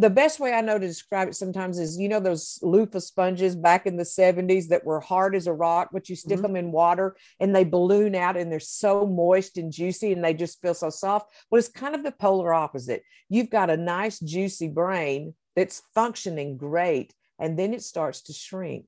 the 0.00 0.10
best 0.10 0.40
way 0.40 0.54
I 0.54 0.62
know 0.62 0.78
to 0.78 0.86
describe 0.86 1.28
it 1.28 1.34
sometimes 1.34 1.78
is 1.78 1.98
you 1.98 2.08
know 2.08 2.20
those 2.20 2.58
loofah 2.62 3.00
sponges 3.00 3.54
back 3.54 3.86
in 3.86 3.96
the 3.96 4.04
70s 4.04 4.68
that 4.68 4.84
were 4.84 5.00
hard 5.00 5.34
as 5.34 5.46
a 5.46 5.52
rock, 5.52 5.90
but 5.92 6.08
you 6.08 6.16
stick 6.16 6.36
mm-hmm. 6.36 6.42
them 6.42 6.56
in 6.56 6.72
water 6.72 7.16
and 7.38 7.54
they 7.54 7.64
balloon 7.64 8.14
out 8.14 8.36
and 8.36 8.50
they're 8.50 8.60
so 8.60 9.06
moist 9.06 9.58
and 9.58 9.72
juicy 9.72 10.12
and 10.12 10.24
they 10.24 10.32
just 10.32 10.62
feel 10.62 10.74
so 10.74 10.88
soft. 10.90 11.30
Well, 11.50 11.58
it's 11.58 11.68
kind 11.68 11.94
of 11.94 12.02
the 12.02 12.12
polar 12.12 12.54
opposite. 12.54 13.02
You've 13.28 13.50
got 13.50 13.68
a 13.68 13.76
nice, 13.76 14.18
juicy 14.20 14.68
brain 14.68 15.34
that's 15.54 15.82
functioning 15.94 16.56
great, 16.56 17.12
and 17.40 17.58
then 17.58 17.74
it 17.74 17.82
starts 17.82 18.20
to 18.22 18.32
shrink. 18.32 18.86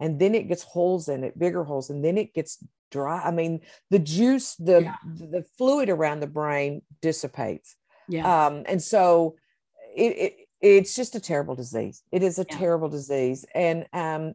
And 0.00 0.18
then 0.18 0.34
it 0.34 0.48
gets 0.48 0.64
holes 0.64 1.08
in 1.08 1.22
it, 1.22 1.38
bigger 1.38 1.62
holes, 1.62 1.88
and 1.88 2.04
then 2.04 2.18
it 2.18 2.34
gets 2.34 2.58
dry. 2.90 3.20
I 3.20 3.30
mean, 3.30 3.60
the 3.90 4.00
juice, 4.00 4.56
the 4.56 4.82
yeah. 4.82 4.96
the 5.04 5.44
fluid 5.56 5.88
around 5.88 6.20
the 6.20 6.26
brain 6.26 6.82
dissipates. 7.00 7.76
Yeah. 8.08 8.46
Um, 8.46 8.64
and 8.66 8.82
so 8.82 9.36
it, 9.94 10.16
it, 10.18 10.36
it's 10.60 10.96
just 10.96 11.14
a 11.14 11.20
terrible 11.20 11.54
disease. 11.54 12.02
It 12.10 12.24
is 12.24 12.40
a 12.40 12.46
yeah. 12.48 12.58
terrible 12.58 12.88
disease, 12.88 13.44
and 13.54 13.86
um, 13.92 14.34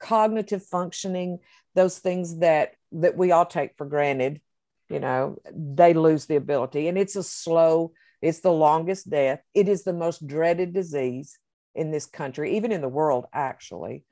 cognitive 0.00 0.64
functioning, 0.64 1.40
those 1.74 1.98
things 1.98 2.38
that 2.38 2.72
that 2.92 3.18
we 3.18 3.32
all 3.32 3.46
take 3.46 3.76
for 3.76 3.84
granted, 3.84 4.40
you 4.88 5.00
know, 5.00 5.36
they 5.54 5.92
lose 5.92 6.24
the 6.24 6.36
ability, 6.36 6.88
and 6.88 6.96
it's 6.96 7.16
a 7.16 7.22
slow. 7.22 7.92
It's 8.22 8.40
the 8.40 8.52
longest 8.52 9.10
death. 9.10 9.42
It 9.52 9.68
is 9.68 9.84
the 9.84 9.92
most 9.92 10.26
dreaded 10.26 10.72
disease 10.72 11.38
in 11.74 11.90
this 11.90 12.06
country, 12.06 12.56
even 12.56 12.72
in 12.72 12.80
the 12.80 12.88
world, 12.88 13.26
actually. 13.32 14.04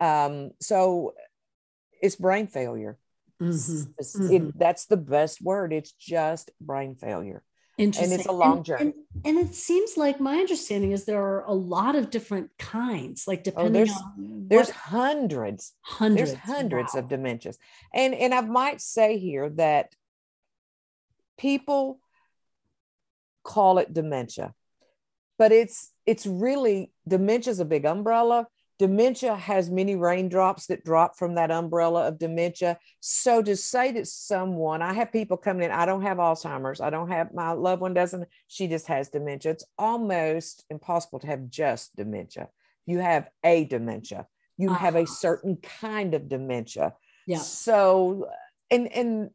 Um, 0.00 0.50
so, 0.60 1.14
it's 2.00 2.16
brain 2.16 2.46
failure. 2.46 2.98
Mm-hmm. 3.40 3.90
It's, 3.98 4.16
mm-hmm. 4.16 4.50
That's 4.56 4.86
the 4.86 4.96
best 4.96 5.42
word. 5.42 5.72
It's 5.72 5.92
just 5.92 6.50
brain 6.60 6.96
failure. 6.96 7.42
Interesting. 7.78 8.12
And 8.12 8.20
it's 8.20 8.28
a 8.28 8.32
long 8.32 8.56
and, 8.56 8.64
journey. 8.64 8.80
And, 8.82 8.94
and, 9.38 9.48
it 9.48 9.54
seems 9.54 9.96
like 9.96 10.18
my 10.18 10.38
understanding 10.38 10.90
is 10.90 11.04
there 11.04 11.22
are 11.22 11.44
a 11.44 11.54
lot 11.54 11.94
of 11.94 12.10
different 12.10 12.50
kinds, 12.58 13.28
like 13.28 13.40
oh, 13.40 13.42
depending 13.44 13.70
oh, 13.70 13.72
there's, 13.72 13.90
on 13.92 14.46
there's 14.48 14.70
hundreds, 14.70 15.74
hundreds, 15.82 16.32
there's 16.32 16.40
hundreds 16.40 16.94
wow. 16.94 17.00
of 17.00 17.08
dementias. 17.08 17.56
And 17.94 18.14
and 18.14 18.34
I 18.34 18.40
might 18.40 18.80
say 18.80 19.18
here 19.18 19.48
that 19.50 19.94
people 21.38 22.00
call 23.44 23.78
it 23.78 23.94
dementia, 23.94 24.54
but 25.38 25.52
it's 25.52 25.92
it's 26.06 26.26
really 26.26 26.92
dementia 27.06 27.50
is 27.50 27.60
a 27.60 27.64
big 27.64 27.84
umbrella 27.84 28.46
Dementia 28.78 29.34
has 29.34 29.70
many 29.70 29.96
raindrops 29.96 30.66
that 30.66 30.84
drop 30.84 31.16
from 31.16 31.34
that 31.34 31.50
umbrella 31.50 32.06
of 32.06 32.18
dementia. 32.18 32.78
So 33.00 33.42
to 33.42 33.56
say 33.56 33.90
that 33.92 34.06
someone, 34.06 34.82
I 34.82 34.92
have 34.92 35.10
people 35.10 35.36
coming 35.36 35.64
in, 35.64 35.72
I 35.72 35.84
don't 35.84 36.02
have 36.02 36.18
Alzheimer's, 36.18 36.80
I 36.80 36.88
don't 36.88 37.10
have 37.10 37.34
my 37.34 37.52
loved 37.52 37.82
one 37.82 37.92
doesn't, 37.92 38.28
she 38.46 38.68
just 38.68 38.86
has 38.86 39.08
dementia. 39.08 39.50
It's 39.50 39.64
almost 39.76 40.64
impossible 40.70 41.18
to 41.20 41.26
have 41.26 41.50
just 41.50 41.96
dementia. 41.96 42.50
You 42.86 43.00
have 43.00 43.28
a 43.42 43.64
dementia. 43.64 44.28
You 44.56 44.70
uh-huh. 44.70 44.78
have 44.78 44.94
a 44.94 45.06
certain 45.08 45.56
kind 45.56 46.14
of 46.14 46.28
dementia. 46.28 46.94
Yeah. 47.26 47.38
So 47.38 48.28
and 48.70 48.86
and 48.92 49.30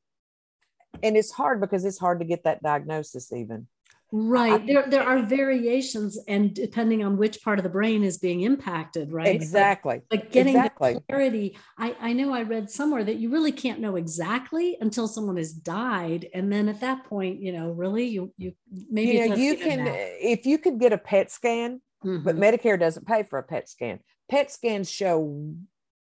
and 1.02 1.18
it's 1.18 1.32
hard 1.32 1.60
because 1.60 1.84
it's 1.84 2.00
hard 2.00 2.20
to 2.20 2.26
get 2.26 2.46
that 2.46 2.64
diagnosis 2.64 3.34
even. 3.34 3.68
Right. 4.16 4.64
There, 4.68 4.86
there 4.88 5.02
are 5.02 5.24
variations, 5.24 6.20
and 6.28 6.54
depending 6.54 7.04
on 7.04 7.18
which 7.18 7.42
part 7.42 7.58
of 7.58 7.64
the 7.64 7.70
brain 7.70 8.04
is 8.04 8.20
being 8.20 8.42
impacted, 8.42 9.12
right? 9.12 9.34
Exactly. 9.34 10.04
Like, 10.12 10.22
like 10.22 10.32
getting 10.32 10.56
exactly. 10.56 11.00
clarity. 11.10 11.58
I, 11.80 11.96
I 12.00 12.14
know 12.14 12.32
I 12.32 12.44
read 12.44 12.70
somewhere 12.70 13.04
that 13.04 13.16
you 13.16 13.32
really 13.32 13.52
can't 13.52 13.80
know 13.80 13.96
exactly 13.96 14.78
until 14.80 15.08
someone 15.08 15.38
has 15.38 15.52
died. 15.52 16.28
And 16.36 16.54
then 16.54 16.70
at 16.70 16.80
that 16.82 17.06
point, 17.06 17.42
you 17.42 17.54
know, 17.54 17.72
really 17.72 18.06
you 18.06 18.32
you 18.38 18.54
maybe 18.92 19.14
you 19.14 19.30
know, 19.30 19.36
you 19.36 19.56
can 19.56 19.88
if 19.88 20.46
you 20.46 20.60
could 20.60 20.80
get 20.80 20.94
a 20.94 21.00
PET 21.00 21.32
scan, 21.32 21.82
mm-hmm. 22.06 22.24
but 22.24 22.36
Medicare 22.36 22.80
doesn't 22.80 23.08
pay 23.08 23.24
for 23.24 23.40
a 23.40 23.44
PET 23.44 23.68
scan. 23.68 24.00
PET 24.30 24.52
scans 24.52 24.92
show 24.92 25.56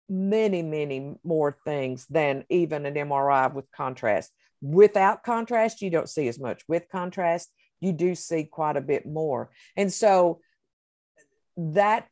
many, 0.08 0.62
many 0.62 1.16
more 1.24 1.58
things 1.66 2.06
than 2.12 2.46
even 2.50 2.86
an 2.86 2.94
MRI 2.94 3.52
with 3.52 3.68
contrast. 3.72 4.32
Without 4.62 5.24
contrast, 5.24 5.82
you 5.82 5.90
don't 5.90 6.08
see 6.08 6.28
as 6.28 6.40
much. 6.40 6.62
With 6.68 6.88
contrast, 6.92 7.52
you 7.80 7.94
do 7.94 8.16
see 8.16 8.46
quite 8.46 8.78
a 8.78 8.82
bit 8.82 9.06
more. 9.06 9.52
And 9.76 9.92
so 9.92 10.40
that 11.58 12.08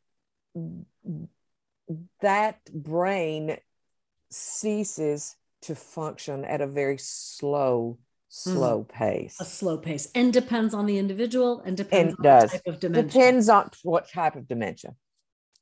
that 2.20 2.58
brain 2.72 3.56
ceases 4.30 5.36
to 5.62 5.74
function 5.74 6.44
at 6.44 6.60
a 6.60 6.66
very 6.66 6.98
slow 6.98 7.98
slow 8.28 8.80
mm. 8.80 8.88
pace 8.88 9.36
a 9.40 9.44
slow 9.44 9.78
pace 9.78 10.08
and 10.14 10.32
depends 10.32 10.74
on 10.74 10.86
the 10.86 10.98
individual 10.98 11.62
and 11.64 11.76
depends 11.76 12.16
and 12.18 12.26
on 12.26 12.40
does. 12.40 12.50
type 12.50 12.66
of 12.66 12.80
dementia 12.80 13.08
depends 13.08 13.48
on 13.48 13.70
what 13.84 14.10
type 14.10 14.34
of 14.34 14.48
dementia 14.48 14.92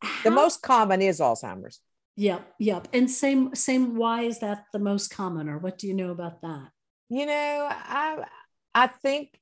How? 0.01 0.23
the 0.25 0.31
most 0.31 0.63
common 0.63 1.03
is 1.03 1.21
alzheimer's 1.21 1.81
yep 2.17 2.51
yep 2.59 2.89
and 2.95 3.11
same 3.11 3.55
same 3.55 3.95
why 3.97 4.23
is 4.23 4.39
that 4.41 4.65
the 4.73 4.79
most 4.79 5.11
common 5.11 5.51
or 5.51 5.59
what 5.59 5.77
do 5.77 5.87
you 5.87 5.93
know 5.93 6.11
about 6.11 6.41
that 6.41 6.69
you 7.11 7.27
know 7.27 7.69
i 7.71 8.25
i 8.75 8.87
think 8.87 9.39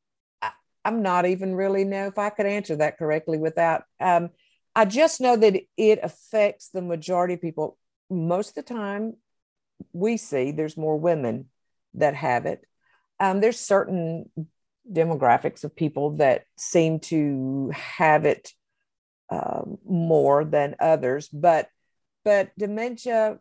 I'm 0.84 1.02
not 1.02 1.26
even 1.26 1.54
really 1.54 1.84
know 1.84 2.06
if 2.06 2.18
I 2.18 2.30
could 2.30 2.46
answer 2.46 2.76
that 2.76 2.98
correctly 2.98 3.38
without. 3.38 3.84
Um, 4.00 4.30
I 4.74 4.84
just 4.84 5.20
know 5.20 5.36
that 5.36 5.60
it 5.76 6.00
affects 6.02 6.70
the 6.70 6.82
majority 6.82 7.34
of 7.34 7.40
people. 7.40 7.76
Most 8.08 8.50
of 8.50 8.54
the 8.66 8.74
time, 8.74 9.14
we 9.92 10.16
see 10.16 10.52
there's 10.52 10.76
more 10.76 10.96
women 10.96 11.46
that 11.94 12.14
have 12.14 12.46
it. 12.46 12.64
Um, 13.18 13.40
there's 13.40 13.58
certain 13.58 14.30
demographics 14.90 15.64
of 15.64 15.76
people 15.76 16.16
that 16.16 16.44
seem 16.56 17.00
to 17.00 17.70
have 17.74 18.24
it 18.24 18.52
um, 19.28 19.78
more 19.86 20.44
than 20.44 20.76
others, 20.80 21.28
but 21.28 21.68
but 22.24 22.50
dementia 22.58 23.38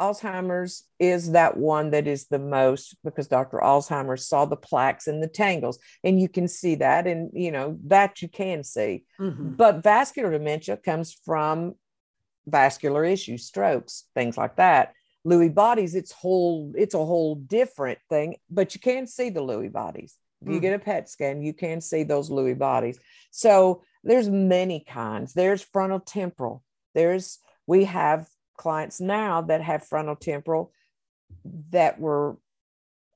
Alzheimer's 0.00 0.84
is 0.98 1.32
that 1.32 1.56
one 1.56 1.90
that 1.90 2.06
is 2.06 2.26
the 2.28 2.38
most 2.38 2.96
because 3.04 3.28
Dr. 3.28 3.58
Alzheimer 3.58 4.18
saw 4.18 4.44
the 4.44 4.56
plaques 4.56 5.06
and 5.06 5.22
the 5.22 5.28
tangles, 5.28 5.78
and 6.04 6.20
you 6.20 6.28
can 6.28 6.48
see 6.48 6.76
that, 6.76 7.06
and 7.06 7.30
you 7.32 7.50
know 7.50 7.78
that 7.86 8.22
you 8.22 8.28
can 8.28 8.62
see. 8.62 9.04
Mm-hmm. 9.20 9.54
But 9.54 9.82
vascular 9.82 10.30
dementia 10.30 10.76
comes 10.76 11.12
from 11.24 11.74
vascular 12.46 13.04
issues, 13.04 13.44
strokes, 13.44 14.04
things 14.14 14.36
like 14.36 14.56
that. 14.56 14.92
Lewy 15.26 15.52
bodies, 15.52 15.94
it's 15.94 16.12
whole, 16.12 16.72
it's 16.76 16.94
a 16.94 17.04
whole 17.04 17.34
different 17.34 17.98
thing, 18.08 18.36
but 18.50 18.74
you 18.74 18.80
can 18.80 19.06
see 19.06 19.30
the 19.30 19.42
Lewy 19.42 19.70
bodies. 19.70 20.16
If 20.40 20.48
you 20.48 20.54
mm-hmm. 20.54 20.62
get 20.62 20.74
a 20.74 20.78
PET 20.78 21.08
scan, 21.08 21.42
you 21.42 21.52
can 21.52 21.80
see 21.80 22.04
those 22.04 22.30
Lewy 22.30 22.56
bodies. 22.56 22.98
So 23.30 23.82
there's 24.04 24.28
many 24.28 24.84
kinds. 24.88 25.34
There's 25.34 25.62
frontal 25.62 26.00
temporal. 26.00 26.62
There's 26.94 27.40
we 27.66 27.84
have 27.84 28.26
clients 28.58 29.00
now 29.00 29.40
that 29.40 29.62
have 29.62 29.86
frontal 29.86 30.16
temporal 30.16 30.72
that 31.70 31.98
were 31.98 32.36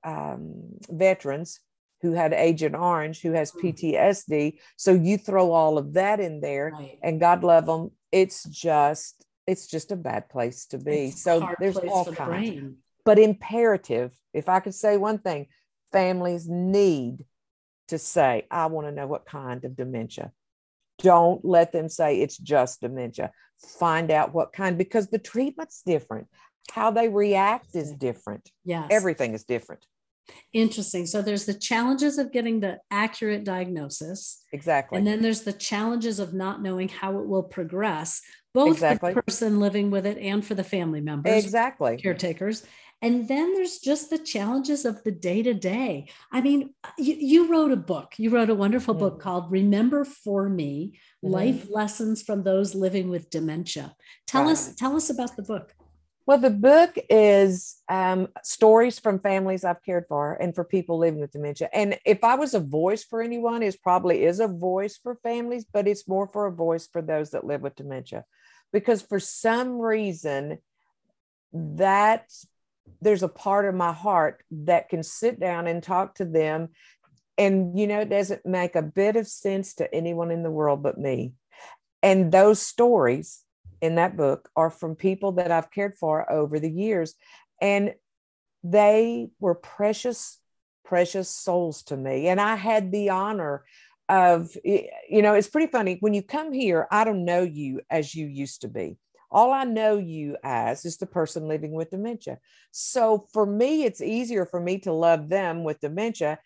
um, 0.04 0.78
veterans 0.88 1.60
who 2.00 2.12
had 2.12 2.32
Agent 2.32 2.74
Orange, 2.74 3.20
who 3.20 3.32
has 3.32 3.50
hmm. 3.50 3.66
PTSD. 3.66 4.58
So 4.76 4.92
you 4.92 5.18
throw 5.18 5.52
all 5.52 5.78
of 5.78 5.92
that 5.94 6.18
in 6.18 6.40
there, 6.40 6.72
right. 6.72 6.98
and 7.02 7.20
God 7.20 7.44
love 7.44 7.66
them, 7.66 7.90
it's 8.10 8.44
just 8.44 9.24
it's 9.46 9.66
just 9.66 9.90
a 9.92 9.96
bad 9.96 10.28
place 10.28 10.66
to 10.66 10.78
be. 10.78 11.08
It's 11.08 11.22
so 11.22 11.48
there's 11.58 11.76
all 11.76 12.04
kinds. 12.04 12.60
The 12.60 12.74
but 13.04 13.18
imperative, 13.18 14.12
if 14.32 14.48
I 14.48 14.60
could 14.60 14.74
say 14.74 14.96
one 14.96 15.18
thing, 15.18 15.48
families 15.90 16.48
need 16.48 17.24
to 17.88 17.98
say, 17.98 18.46
I 18.50 18.66
want 18.66 18.86
to 18.86 18.92
know 18.92 19.06
what 19.06 19.26
kind 19.26 19.64
of 19.64 19.76
dementia. 19.76 20.32
Don't 21.02 21.44
let 21.44 21.72
them 21.72 21.88
say 21.88 22.20
it's 22.20 22.36
just 22.38 22.80
dementia. 22.80 23.30
Find 23.78 24.10
out 24.10 24.34
what 24.34 24.52
kind 24.52 24.78
because 24.78 25.08
the 25.08 25.18
treatment's 25.18 25.82
different. 25.84 26.28
How 26.70 26.90
they 26.90 27.08
react 27.08 27.74
is 27.74 27.92
different. 27.92 28.50
Yeah 28.64 28.86
everything 28.90 29.34
is 29.34 29.44
different. 29.44 29.84
Interesting. 30.52 31.06
So 31.06 31.20
there's 31.20 31.46
the 31.46 31.54
challenges 31.54 32.16
of 32.18 32.32
getting 32.32 32.60
the 32.60 32.78
accurate 32.90 33.44
diagnosis. 33.44 34.42
Exactly. 34.52 34.98
And 34.98 35.06
then 35.06 35.20
there's 35.20 35.42
the 35.42 35.52
challenges 35.52 36.20
of 36.20 36.32
not 36.32 36.62
knowing 36.62 36.88
how 36.88 37.18
it 37.18 37.26
will 37.26 37.42
progress 37.42 38.22
both 38.54 38.74
exactly. 38.74 39.12
for 39.12 39.14
the 39.16 39.22
person 39.22 39.58
living 39.60 39.90
with 39.90 40.06
it 40.06 40.18
and 40.18 40.44
for 40.44 40.54
the 40.54 40.64
family 40.64 41.00
members 41.00 41.42
exactly. 41.44 41.96
caretakers 41.96 42.64
And 43.02 43.26
then 43.26 43.52
there's 43.54 43.78
just 43.78 44.10
the 44.10 44.18
challenges 44.18 44.84
of 44.84 45.02
the 45.02 45.10
day 45.10 45.42
to 45.42 45.52
day. 45.52 46.08
I 46.30 46.40
mean, 46.40 46.72
you, 46.96 47.16
you, 47.18 47.50
wrote 47.50 47.72
a 47.72 47.76
book. 47.76 48.14
You 48.16 48.30
wrote 48.30 48.48
a 48.48 48.54
wonderful 48.54 48.94
mm-hmm. 48.94 49.02
book 49.02 49.20
called 49.20 49.50
Remember 49.50 50.04
for 50.04 50.48
Me 50.48 50.92
mm-hmm. 51.22 51.34
Life 51.34 51.66
Lessons 51.68 52.22
from 52.22 52.44
Those 52.44 52.76
Living 52.76 53.10
with 53.10 53.28
Dementia. 53.28 53.96
Tell 54.28 54.44
right. 54.44 54.52
us, 54.52 54.74
tell 54.76 54.94
us 54.94 55.10
about 55.10 55.34
the 55.34 55.42
book. 55.42 55.74
Well, 56.24 56.38
the 56.38 56.50
book 56.50 56.96
is 57.10 57.82
um, 57.88 58.28
stories 58.44 59.00
from 59.00 59.18
families 59.18 59.64
I've 59.64 59.82
cared 59.82 60.04
for 60.08 60.34
and 60.34 60.54
for 60.54 60.62
people 60.62 60.98
living 60.98 61.20
with 61.20 61.32
dementia. 61.32 61.68
And 61.72 61.98
if 62.06 62.22
I 62.22 62.36
was 62.36 62.54
a 62.54 62.60
voice 62.60 63.02
for 63.02 63.20
anyone, 63.20 63.64
it 63.64 63.82
probably 63.82 64.24
is 64.24 64.38
a 64.38 64.46
voice 64.46 64.96
for 64.96 65.16
families, 65.16 65.64
but 65.64 65.88
it's 65.88 66.06
more 66.06 66.28
for 66.28 66.46
a 66.46 66.52
voice 66.52 66.86
for 66.86 67.02
those 67.02 67.30
that 67.30 67.44
live 67.44 67.62
with 67.62 67.74
dementia. 67.74 68.24
Because 68.72 69.02
for 69.02 69.18
some 69.18 69.80
reason, 69.80 70.58
that 71.52 72.30
there's 73.00 73.22
a 73.22 73.28
part 73.28 73.66
of 73.66 73.74
my 73.74 73.92
heart 73.92 74.42
that 74.50 74.88
can 74.88 75.02
sit 75.02 75.40
down 75.40 75.66
and 75.66 75.82
talk 75.82 76.14
to 76.16 76.24
them. 76.24 76.68
And, 77.38 77.78
you 77.78 77.86
know, 77.86 78.00
it 78.00 78.10
doesn't 78.10 78.46
make 78.46 78.76
a 78.76 78.82
bit 78.82 79.16
of 79.16 79.26
sense 79.26 79.74
to 79.74 79.92
anyone 79.94 80.30
in 80.30 80.42
the 80.42 80.50
world 80.50 80.82
but 80.82 80.98
me. 80.98 81.32
And 82.02 82.30
those 82.30 82.60
stories 82.60 83.42
in 83.80 83.96
that 83.96 84.16
book 84.16 84.48
are 84.54 84.70
from 84.70 84.94
people 84.94 85.32
that 85.32 85.50
I've 85.50 85.70
cared 85.70 85.94
for 85.94 86.30
over 86.30 86.60
the 86.60 86.70
years. 86.70 87.14
And 87.60 87.94
they 88.62 89.30
were 89.40 89.54
precious, 89.54 90.38
precious 90.84 91.28
souls 91.28 91.82
to 91.84 91.96
me. 91.96 92.28
And 92.28 92.40
I 92.40 92.54
had 92.54 92.92
the 92.92 93.10
honor 93.10 93.64
of, 94.08 94.56
you 94.64 95.22
know, 95.22 95.34
it's 95.34 95.48
pretty 95.48 95.70
funny. 95.70 95.96
When 96.00 96.14
you 96.14 96.22
come 96.22 96.52
here, 96.52 96.86
I 96.90 97.04
don't 97.04 97.24
know 97.24 97.42
you 97.42 97.80
as 97.90 98.14
you 98.14 98.26
used 98.26 98.60
to 98.60 98.68
be. 98.68 98.98
All 99.32 99.52
I 99.52 99.64
know 99.64 99.98
you 99.98 100.36
as 100.44 100.84
is 100.84 100.98
the 100.98 101.06
person 101.06 101.48
living 101.48 101.72
with 101.72 101.90
dementia. 101.90 102.38
So 102.70 103.26
for 103.32 103.44
me, 103.44 103.84
it's 103.84 104.00
easier 104.00 104.46
for 104.46 104.60
me 104.60 104.78
to 104.80 104.92
love 104.92 105.28
them 105.28 105.64
with 105.64 105.80
dementia 105.80 106.38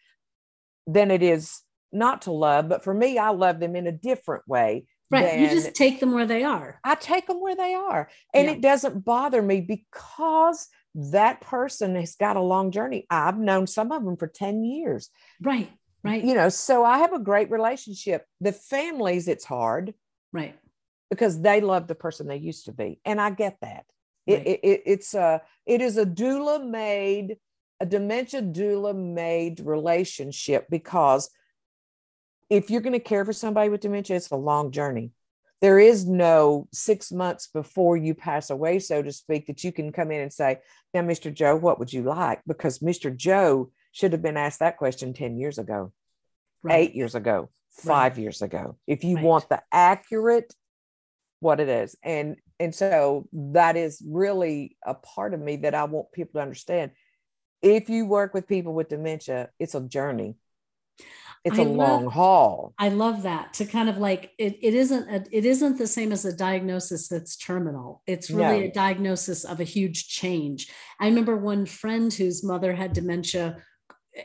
than 0.87 1.11
it 1.11 1.23
is 1.23 1.61
not 1.93 2.23
to 2.23 2.33
love. 2.33 2.69
But 2.69 2.85
for 2.85 2.95
me, 2.95 3.19
I 3.19 3.31
love 3.31 3.61
them 3.61 3.77
in 3.77 3.87
a 3.87 3.93
different 3.93 4.47
way 4.49 4.87
Right. 5.11 5.39
You 5.39 5.49
just 5.49 5.75
take 5.75 6.01
them 6.01 6.13
where 6.13 6.27
they 6.27 6.43
are. 6.43 6.81
I 6.83 6.97
take 6.97 7.27
them 7.27 7.41
where 7.41 7.55
they 7.55 7.75
are. 7.75 8.09
And 8.35 8.47
yeah. 8.47 8.55
it 8.55 8.61
doesn't 8.61 9.05
bother 9.05 9.41
me 9.41 9.61
because 9.61 10.67
that 10.95 11.41
person 11.41 11.95
has 11.95 12.17
got 12.17 12.37
a 12.37 12.41
long 12.41 12.73
journey. 12.73 13.07
I've 13.09 13.39
known 13.39 13.67
some 13.67 13.93
of 13.93 14.05
them 14.05 14.17
for 14.17 14.27
10 14.27 14.65
years. 14.65 15.11
Right. 15.41 15.71
Right. 16.03 16.25
You 16.25 16.35
know, 16.35 16.49
so 16.49 16.85
I 16.85 16.99
have 16.99 17.13
a 17.13 17.19
great 17.19 17.51
relationship. 17.51 18.25
The 18.41 18.53
families, 18.53 19.29
it's 19.29 19.45
hard. 19.45 19.95
Right. 20.33 20.57
Because 21.11 21.41
they 21.41 21.61
love 21.61 21.87
the 21.87 21.95
person 21.95 22.27
they 22.27 22.37
used 22.37 22.67
to 22.67 22.73
be. 22.73 23.01
And 23.05 23.21
I 23.21 23.31
get 23.31 23.59
that. 23.61 23.85
Right. 24.29 24.47
It, 24.47 24.61
it, 24.63 24.83
it's 24.87 25.15
a, 25.15 25.41
it 25.65 25.81
is 25.81 25.97
a 25.99 26.07
doula 26.07 26.69
made, 26.69 27.37
a 27.81 27.87
dementia 27.87 28.43
doula 28.43 28.95
made 28.95 29.61
relationship 29.61 30.67
because 30.69 31.31
if 32.51 32.71
you're 32.71 32.81
going 32.81 32.93
to 32.93 33.01
care 33.01 33.25
for 33.25 33.33
somebody 33.33 33.69
with 33.69 33.81
dementia, 33.81 34.17
it's 34.17 34.31
a 34.31 34.37
long 34.37 34.71
journey. 34.71 35.13
There 35.63 35.79
is 35.79 36.07
no 36.07 36.69
six 36.73 37.11
months 37.11 37.49
before 37.49 37.97
you 37.97 38.15
pass 38.15 38.51
away, 38.51 38.79
so 38.79 39.03
to 39.03 39.11
speak, 39.11 39.47
that 39.47 39.65
you 39.65 39.73
can 39.73 39.91
come 39.91 40.11
in 40.11 40.21
and 40.21 40.33
say, 40.33 40.59
Now, 40.93 41.01
Mr. 41.01 41.33
Joe, 41.33 41.57
what 41.57 41.79
would 41.79 41.93
you 41.93 42.03
like? 42.03 42.43
Because 42.47 42.81
Mr. 42.81 43.15
Joe 43.15 43.71
should 43.93 44.13
have 44.13 44.23
been 44.23 44.37
asked 44.37 44.59
that 44.59 44.77
question 44.77 45.15
10 45.15 45.39
years 45.39 45.59
ago, 45.59 45.93
right. 46.63 46.75
eight 46.75 46.95
years 46.95 47.15
ago, 47.15 47.49
five 47.71 48.13
right. 48.13 48.23
years 48.23 48.43
ago. 48.43 48.77
If 48.87 49.03
you 49.03 49.17
right. 49.17 49.25
want 49.25 49.49
the 49.49 49.63
accurate, 49.73 50.55
what 51.41 51.61
it 51.61 51.69
is. 51.69 51.97
And 52.03 52.37
and 52.59 52.75
so 52.75 53.29
that 53.33 53.77
is 53.77 54.03
really 54.07 54.77
a 54.85 54.95
part 54.95 55.35
of 55.35 55.41
me 55.41 55.57
that 55.57 55.75
I 55.75 55.85
want 55.85 56.13
people 56.13 56.39
to 56.39 56.43
understand. 56.43 56.93
If 57.63 57.89
you 57.89 58.07
work 58.07 58.35
with 58.35 58.49
people 58.49 58.75
with 58.75 58.89
dementia, 58.89 59.51
it's 59.59 59.75
a 59.75 59.81
journey 59.81 60.37
it's 61.47 61.61
I 61.61 61.63
a 61.63 61.65
love, 61.65 61.77
long 61.77 62.11
haul 62.11 62.75
i 62.79 62.89
love 62.89 63.23
that 63.23 63.55
to 63.55 63.67
kind 63.67 63.89
of 63.89 63.99
like 63.99 64.33
it, 64.37 64.59
it 64.61 64.75
isn't 64.75 65.09
a, 65.09 65.25
it 65.31 65.45
isn't 65.45 65.79
the 65.79 65.87
same 65.87 66.11
as 66.11 66.25
a 66.25 66.37
diagnosis 66.37 67.09
that's 67.09 67.37
terminal 67.37 68.03
it's 68.07 68.31
really 68.31 68.61
no. 68.61 68.67
a 68.67 68.71
diagnosis 68.71 69.45
of 69.45 69.61
a 69.61 69.65
huge 69.65 70.09
change 70.09 70.69
i 71.01 71.07
remember 71.07 71.37
one 71.37 71.65
friend 71.65 72.13
whose 72.13 72.43
mother 72.43 72.75
had 72.75 72.93
dementia 72.93 73.59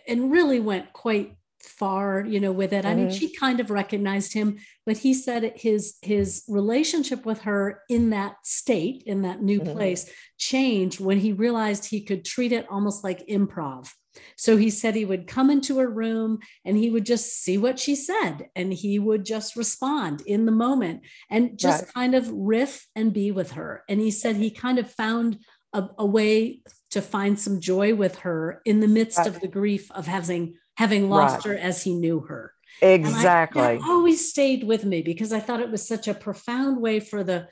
and 0.08 0.32
really 0.32 0.60
went 0.60 0.92
quite 0.94 1.36
far 1.66 2.26
you 2.26 2.40
know 2.40 2.52
with 2.52 2.74
it 2.74 2.86
i 2.86 2.90
mm-hmm. 2.90 3.08
mean 3.08 3.12
she 3.12 3.34
kind 3.36 3.60
of 3.60 3.70
recognized 3.70 4.34
him 4.34 4.58
but 4.86 4.98
he 4.98 5.14
said 5.14 5.54
his 5.56 5.96
his 6.02 6.44
relationship 6.48 7.26
with 7.26 7.42
her 7.42 7.82
in 7.90 8.10
that 8.10 8.36
state 8.44 9.04
in 9.06 9.22
that 9.24 9.42
new 9.42 9.60
mm-hmm. 9.60 9.74
place 9.74 10.10
changed 10.38 11.00
when 11.00 11.20
he 11.20 11.34
realized 11.34 11.86
he 11.86 12.04
could 12.04 12.26
treat 12.26 12.52
it 12.52 12.68
almost 12.70 13.04
like 13.04 13.28
improv 13.28 13.92
so 14.36 14.58
he 14.58 14.70
said 14.70 14.96
he 14.96 15.06
would 15.06 15.28
come 15.28 15.50
into 15.50 15.78
her 15.80 15.90
room 15.90 16.40
and 16.66 16.78
he 16.78 16.90
would 16.90 17.06
just 17.06 17.42
see 17.42 17.58
what 17.58 17.80
she 17.80 17.96
said 17.96 18.50
and 18.56 18.74
he 18.74 19.00
would 19.00 19.26
just 19.26 19.56
respond 19.56 20.22
in 20.26 20.46
the 20.46 20.52
moment 20.52 21.02
and 21.30 21.58
just 21.58 21.84
right. 21.86 21.94
kind 21.94 22.16
of 22.16 22.30
riff 22.30 22.88
and 22.96 23.14
be 23.14 23.32
with 23.32 23.52
her. 23.52 23.84
And 23.88 24.00
he 24.00 24.12
said 24.12 24.36
he 24.36 24.52
kind 24.52 24.80
of 24.80 24.92
found 24.92 25.40
a, 25.74 25.88
a 25.98 26.06
way 26.06 26.62
to 26.92 27.02
find 27.02 27.40
some 27.40 27.62
joy 27.62 27.96
with 27.96 28.20
her 28.20 28.62
in 28.66 28.80
the 28.82 28.88
midst 28.88 29.20
right. 29.20 29.28
of 29.28 29.40
the 29.40 29.48
grief 29.48 29.90
of 29.92 30.08
having 30.08 30.56
having 30.82 31.12
lost 31.12 31.46
right. 31.46 31.58
her 31.58 31.58
as 31.60 31.84
he 31.84 31.94
knew 31.94 32.22
her. 32.22 32.54
Exactly. 32.82 33.62
I, 33.62 33.80
always 33.84 34.28
stayed 34.28 34.64
with 34.64 34.84
me 34.84 35.04
because 35.04 35.32
I 35.32 35.40
thought 35.40 35.60
it 35.60 35.70
was 35.70 35.88
such 35.88 36.08
a 36.08 36.16
profound 36.16 36.82
way 36.82 37.00
for 37.00 37.24
the 37.24 37.48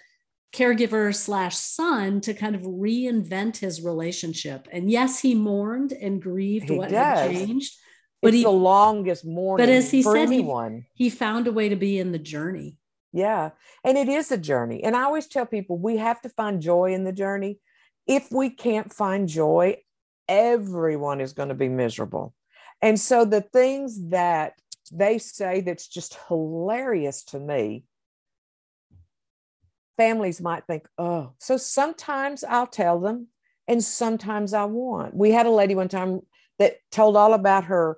caregiver 0.52 1.14
slash 1.14 1.56
son 1.56 2.22
to 2.22 2.34
kind 2.34 2.56
of 2.56 2.64
reinvent 2.64 3.58
his 3.58 3.84
relationship. 3.84 4.68
And 4.72 4.90
yes, 4.90 5.20
he 5.20 5.36
mourned 5.36 5.92
and 5.92 6.20
grieved 6.20 6.70
he 6.70 6.78
what 6.78 6.90
does. 6.90 7.20
had 7.20 7.32
changed. 7.32 7.78
But 8.20 8.30
it's 8.30 8.38
he, 8.38 8.44
the 8.44 8.50
longest 8.50 9.24
mourning. 9.24 9.68
But 9.68 9.72
as 9.72 9.92
he 9.92 10.02
said, 10.02 10.16
anyone. 10.16 10.88
He, 10.96 11.04
he 11.04 11.10
found 11.12 11.46
a 11.46 11.52
way 11.52 11.70
to 11.70 11.76
be 11.76 12.00
in 12.00 12.12
the 12.12 12.18
journey. 12.18 12.78
Yeah. 13.14 13.52
And 13.84 13.96
it 13.96 14.10
is 14.10 14.32
a 14.32 14.38
journey. 14.38 14.84
And 14.84 14.96
I 14.96 15.04
always 15.04 15.28
tell 15.28 15.46
people 15.46 15.78
we 15.78 15.98
have 15.98 16.20
to 16.22 16.30
find 16.30 16.64
joy 16.64 16.94
in 16.94 17.04
the 17.04 17.14
journey. 17.14 17.60
If 18.08 18.32
we 18.32 18.50
can't 18.50 18.92
find 18.92 19.30
joy, 19.30 19.78
everyone 20.28 21.22
is 21.22 21.34
going 21.34 21.50
to 21.50 21.56
be 21.56 21.70
miserable. 21.70 22.34
And 22.82 23.00
so 23.00 23.26
the 23.26 23.42
things 23.42 24.10
that 24.10 24.54
they 24.92 25.18
say 25.18 25.62
that's 25.62 25.88
just 25.88 26.18
hilarious 26.28 27.24
to 27.26 27.40
me 27.40 27.84
families 29.98 30.40
might 30.40 30.66
think, 30.66 30.88
oh, 30.98 31.34
so 31.40 31.58
sometimes 31.58 32.46
I'll 32.46 32.68
tell 32.68 33.00
them 33.02 33.28
and 33.68 33.84
sometimes 33.84 34.54
I 34.54 34.64
won't. 34.64 35.14
We 35.14 35.32
had 35.32 35.46
a 35.46 35.52
lady 35.52 35.76
one 35.76 35.90
time 35.90 36.22
that 36.58 36.78
told 36.90 37.18
all 37.18 37.34
about 37.34 37.66
her 37.66 37.98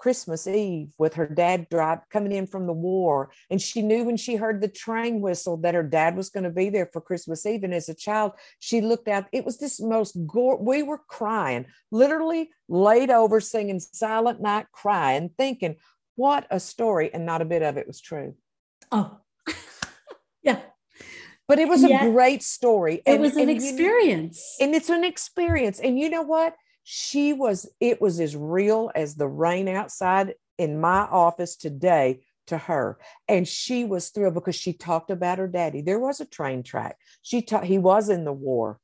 Christmas 0.00 0.46
Eve 0.46 0.94
with 0.98 1.14
her 1.14 1.26
dad 1.26 1.68
drive 1.68 1.98
coming 2.08 2.32
in 2.32 2.46
from 2.46 2.66
the 2.66 2.72
war. 2.72 3.30
And 3.50 3.60
she 3.60 3.82
knew 3.82 4.02
when 4.04 4.16
she 4.16 4.36
heard 4.36 4.62
the 4.62 4.68
train 4.68 5.20
whistle 5.20 5.58
that 5.58 5.74
her 5.74 5.82
dad 5.82 6.16
was 6.16 6.30
going 6.30 6.44
to 6.44 6.50
be 6.50 6.70
there 6.70 6.88
for 6.90 7.02
Christmas 7.02 7.44
Eve. 7.44 7.64
And 7.64 7.74
as 7.74 7.90
a 7.90 7.94
child, 7.94 8.32
she 8.58 8.80
looked 8.80 9.08
out. 9.08 9.26
It 9.30 9.44
was 9.44 9.58
this 9.58 9.78
most 9.78 10.16
gore. 10.26 10.56
We 10.56 10.82
were 10.82 11.02
crying, 11.06 11.66
literally 11.90 12.48
laid 12.66 13.10
over, 13.10 13.40
singing 13.40 13.78
Silent 13.78 14.40
Night, 14.40 14.66
crying, 14.72 15.32
thinking, 15.36 15.76
what 16.16 16.46
a 16.50 16.58
story. 16.58 17.12
And 17.12 17.26
not 17.26 17.42
a 17.42 17.44
bit 17.44 17.62
of 17.62 17.76
it 17.76 17.86
was 17.86 18.00
true. 18.00 18.36
Oh, 18.90 19.18
yeah 20.42 20.60
but 21.46 21.58
it 21.58 21.68
was 21.68 21.82
a 21.82 21.98
great 22.12 22.44
story. 22.44 23.02
And, 23.04 23.16
it 23.16 23.20
was 23.20 23.36
an 23.36 23.48
experience. 23.48 24.56
You, 24.60 24.66
and 24.66 24.74
it's 24.76 24.88
an 24.88 25.02
experience. 25.02 25.80
And 25.80 25.98
you 25.98 26.08
know 26.08 26.22
what? 26.22 26.54
She 26.92 27.32
was, 27.32 27.70
it 27.78 28.00
was 28.00 28.18
as 28.18 28.34
real 28.34 28.90
as 28.96 29.14
the 29.14 29.28
rain 29.28 29.68
outside 29.68 30.34
in 30.58 30.80
my 30.80 31.02
office 31.02 31.54
today 31.54 32.24
to 32.48 32.58
her. 32.58 32.98
And 33.28 33.46
she 33.46 33.84
was 33.84 34.08
thrilled 34.08 34.34
because 34.34 34.56
she 34.56 34.72
talked 34.72 35.12
about 35.12 35.38
her 35.38 35.46
daddy. 35.46 35.82
There 35.82 36.00
was 36.00 36.20
a 36.20 36.26
train 36.26 36.64
track. 36.64 36.96
She 37.22 37.42
taught, 37.42 37.62
he 37.62 37.78
was 37.78 38.08
in 38.08 38.24
the 38.24 38.32
war. 38.32 38.80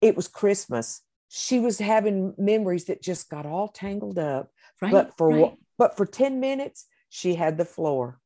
It 0.00 0.14
was 0.14 0.28
Christmas. 0.28 1.00
She 1.28 1.58
was 1.58 1.80
having 1.80 2.34
memories 2.38 2.84
that 2.84 3.02
just 3.02 3.28
got 3.28 3.46
all 3.46 3.66
tangled 3.66 4.20
up. 4.20 4.52
Right, 4.80 4.92
but 4.92 5.16
for 5.16 5.28
right. 5.30 5.54
but 5.76 5.96
for 5.96 6.06
10 6.06 6.38
minutes, 6.38 6.86
she 7.08 7.34
had 7.34 7.58
the 7.58 7.64
floor. 7.64 8.20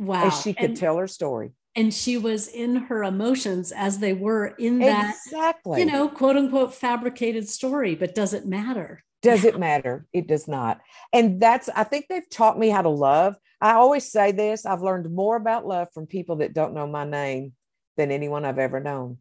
Wow. 0.00 0.24
And 0.24 0.32
she 0.32 0.54
could 0.54 0.70
and, 0.70 0.76
tell 0.76 0.96
her 0.96 1.06
story 1.06 1.52
and 1.76 1.92
she 1.92 2.16
was 2.16 2.48
in 2.48 2.74
her 2.74 3.04
emotions 3.04 3.70
as 3.70 3.98
they 3.98 4.14
were 4.14 4.46
in 4.46 4.78
that 4.78 5.14
exactly. 5.26 5.80
you 5.80 5.86
know 5.86 6.08
quote 6.08 6.36
unquote 6.36 6.74
fabricated 6.74 7.48
story 7.48 7.94
but 7.94 8.14
does 8.14 8.32
it 8.32 8.46
matter? 8.46 9.04
Does 9.22 9.44
it 9.44 9.58
matter? 9.58 10.06
It 10.12 10.28
does 10.28 10.48
not. 10.48 10.80
And 11.12 11.40
that's 11.40 11.68
i 11.68 11.84
think 11.84 12.06
they've 12.08 12.28
taught 12.28 12.58
me 12.58 12.68
how 12.68 12.82
to 12.82 12.88
love. 12.88 13.36
I 13.60 13.72
always 13.72 14.10
say 14.10 14.32
this 14.32 14.66
i've 14.66 14.82
learned 14.82 15.14
more 15.14 15.36
about 15.36 15.66
love 15.66 15.88
from 15.92 16.06
people 16.06 16.36
that 16.36 16.54
don't 16.54 16.74
know 16.74 16.86
my 16.86 17.04
name 17.04 17.52
than 17.96 18.10
anyone 18.10 18.44
i've 18.44 18.58
ever 18.58 18.80
known. 18.80 19.18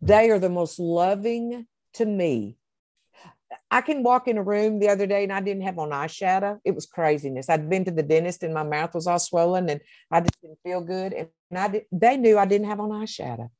They 0.00 0.30
are 0.30 0.38
the 0.38 0.48
most 0.48 0.78
loving 0.78 1.66
to 1.94 2.06
me 2.06 2.56
I 3.70 3.80
can 3.80 4.02
walk 4.02 4.28
in 4.28 4.38
a 4.38 4.42
room 4.42 4.78
the 4.78 4.88
other 4.88 5.06
day 5.06 5.24
and 5.24 5.32
I 5.32 5.40
didn't 5.40 5.62
have 5.62 5.78
on 5.78 5.90
eyeshadow. 5.90 6.58
It 6.64 6.74
was 6.74 6.86
craziness. 6.86 7.48
I'd 7.48 7.68
been 7.68 7.84
to 7.84 7.90
the 7.90 8.02
dentist 8.02 8.42
and 8.42 8.54
my 8.54 8.62
mouth 8.62 8.94
was 8.94 9.06
all 9.06 9.18
swollen 9.18 9.68
and 9.68 9.80
I 10.10 10.20
just 10.20 10.40
didn't 10.40 10.58
feel 10.64 10.80
good. 10.80 11.12
And 11.12 11.28
I 11.56 11.68
did, 11.68 11.84
they 11.90 12.16
knew 12.16 12.38
I 12.38 12.46
didn't 12.46 12.68
have 12.68 12.80
on 12.80 12.90
eyeshadow. 12.90 13.50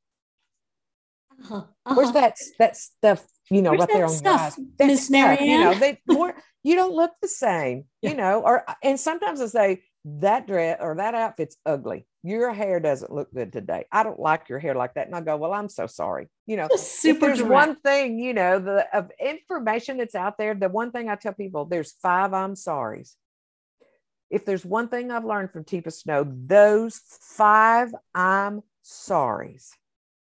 Uh-huh. 1.31 1.55
Uh-huh. 1.55 1.95
Where's 1.95 2.11
that 2.11 2.37
that 2.59 2.77
stuff 2.77 3.25
you 3.49 3.61
know, 3.61 3.71
Where's 3.71 3.79
what 3.79 3.89
that 3.89 3.95
they're 3.95 4.05
on 4.05 4.11
stuff, 4.11 4.55
That 4.77 4.87
Miss 4.87 5.07
stuff, 5.07 5.41
You 5.41 5.59
know, 5.59 5.73
they 5.73 5.99
more 6.07 6.33
you 6.63 6.75
don't 6.75 6.93
look 6.93 7.11
the 7.21 7.27
same, 7.27 7.85
Yeah. 8.01 8.11
you 8.11 8.15
know, 8.15 8.41
or 8.41 8.63
and 8.83 8.99
sometimes 8.99 9.41
I 9.41 9.47
say 9.47 9.83
that 10.05 10.47
dress 10.47 10.77
or 10.81 10.95
that 10.95 11.13
outfit's 11.13 11.57
ugly. 11.65 12.07
Your 12.23 12.53
hair 12.53 12.79
doesn't 12.79 13.11
look 13.11 13.33
good 13.33 13.51
today. 13.53 13.85
I 13.91 14.03
don't 14.03 14.19
like 14.19 14.49
your 14.49 14.59
hair 14.59 14.75
like 14.75 14.95
that. 14.95 15.07
And 15.07 15.15
I 15.15 15.21
go, 15.21 15.37
Well, 15.37 15.53
I'm 15.53 15.69
so 15.69 15.87
sorry. 15.87 16.27
You 16.45 16.57
know, 16.57 16.67
super 16.75 17.27
there's 17.27 17.39
direct. 17.39 17.51
one 17.51 17.75
thing, 17.77 18.19
you 18.19 18.33
know, 18.33 18.59
the 18.59 18.87
of 18.95 19.11
information 19.19 19.97
that's 19.97 20.15
out 20.15 20.37
there, 20.37 20.53
the 20.53 20.69
one 20.69 20.91
thing 20.91 21.09
I 21.09 21.15
tell 21.15 21.33
people, 21.33 21.65
there's 21.65 21.93
five 22.01 22.33
I'm 22.33 22.55
sorry's. 22.55 23.15
If 24.29 24.45
there's 24.45 24.65
one 24.65 24.87
thing 24.87 25.11
I've 25.11 25.25
learned 25.25 25.51
from 25.51 25.65
Teepa 25.65 25.91
Snow, 25.91 26.25
those 26.25 27.01
five 27.19 27.93
I'm 28.15 28.61
sorry's, 28.81 29.71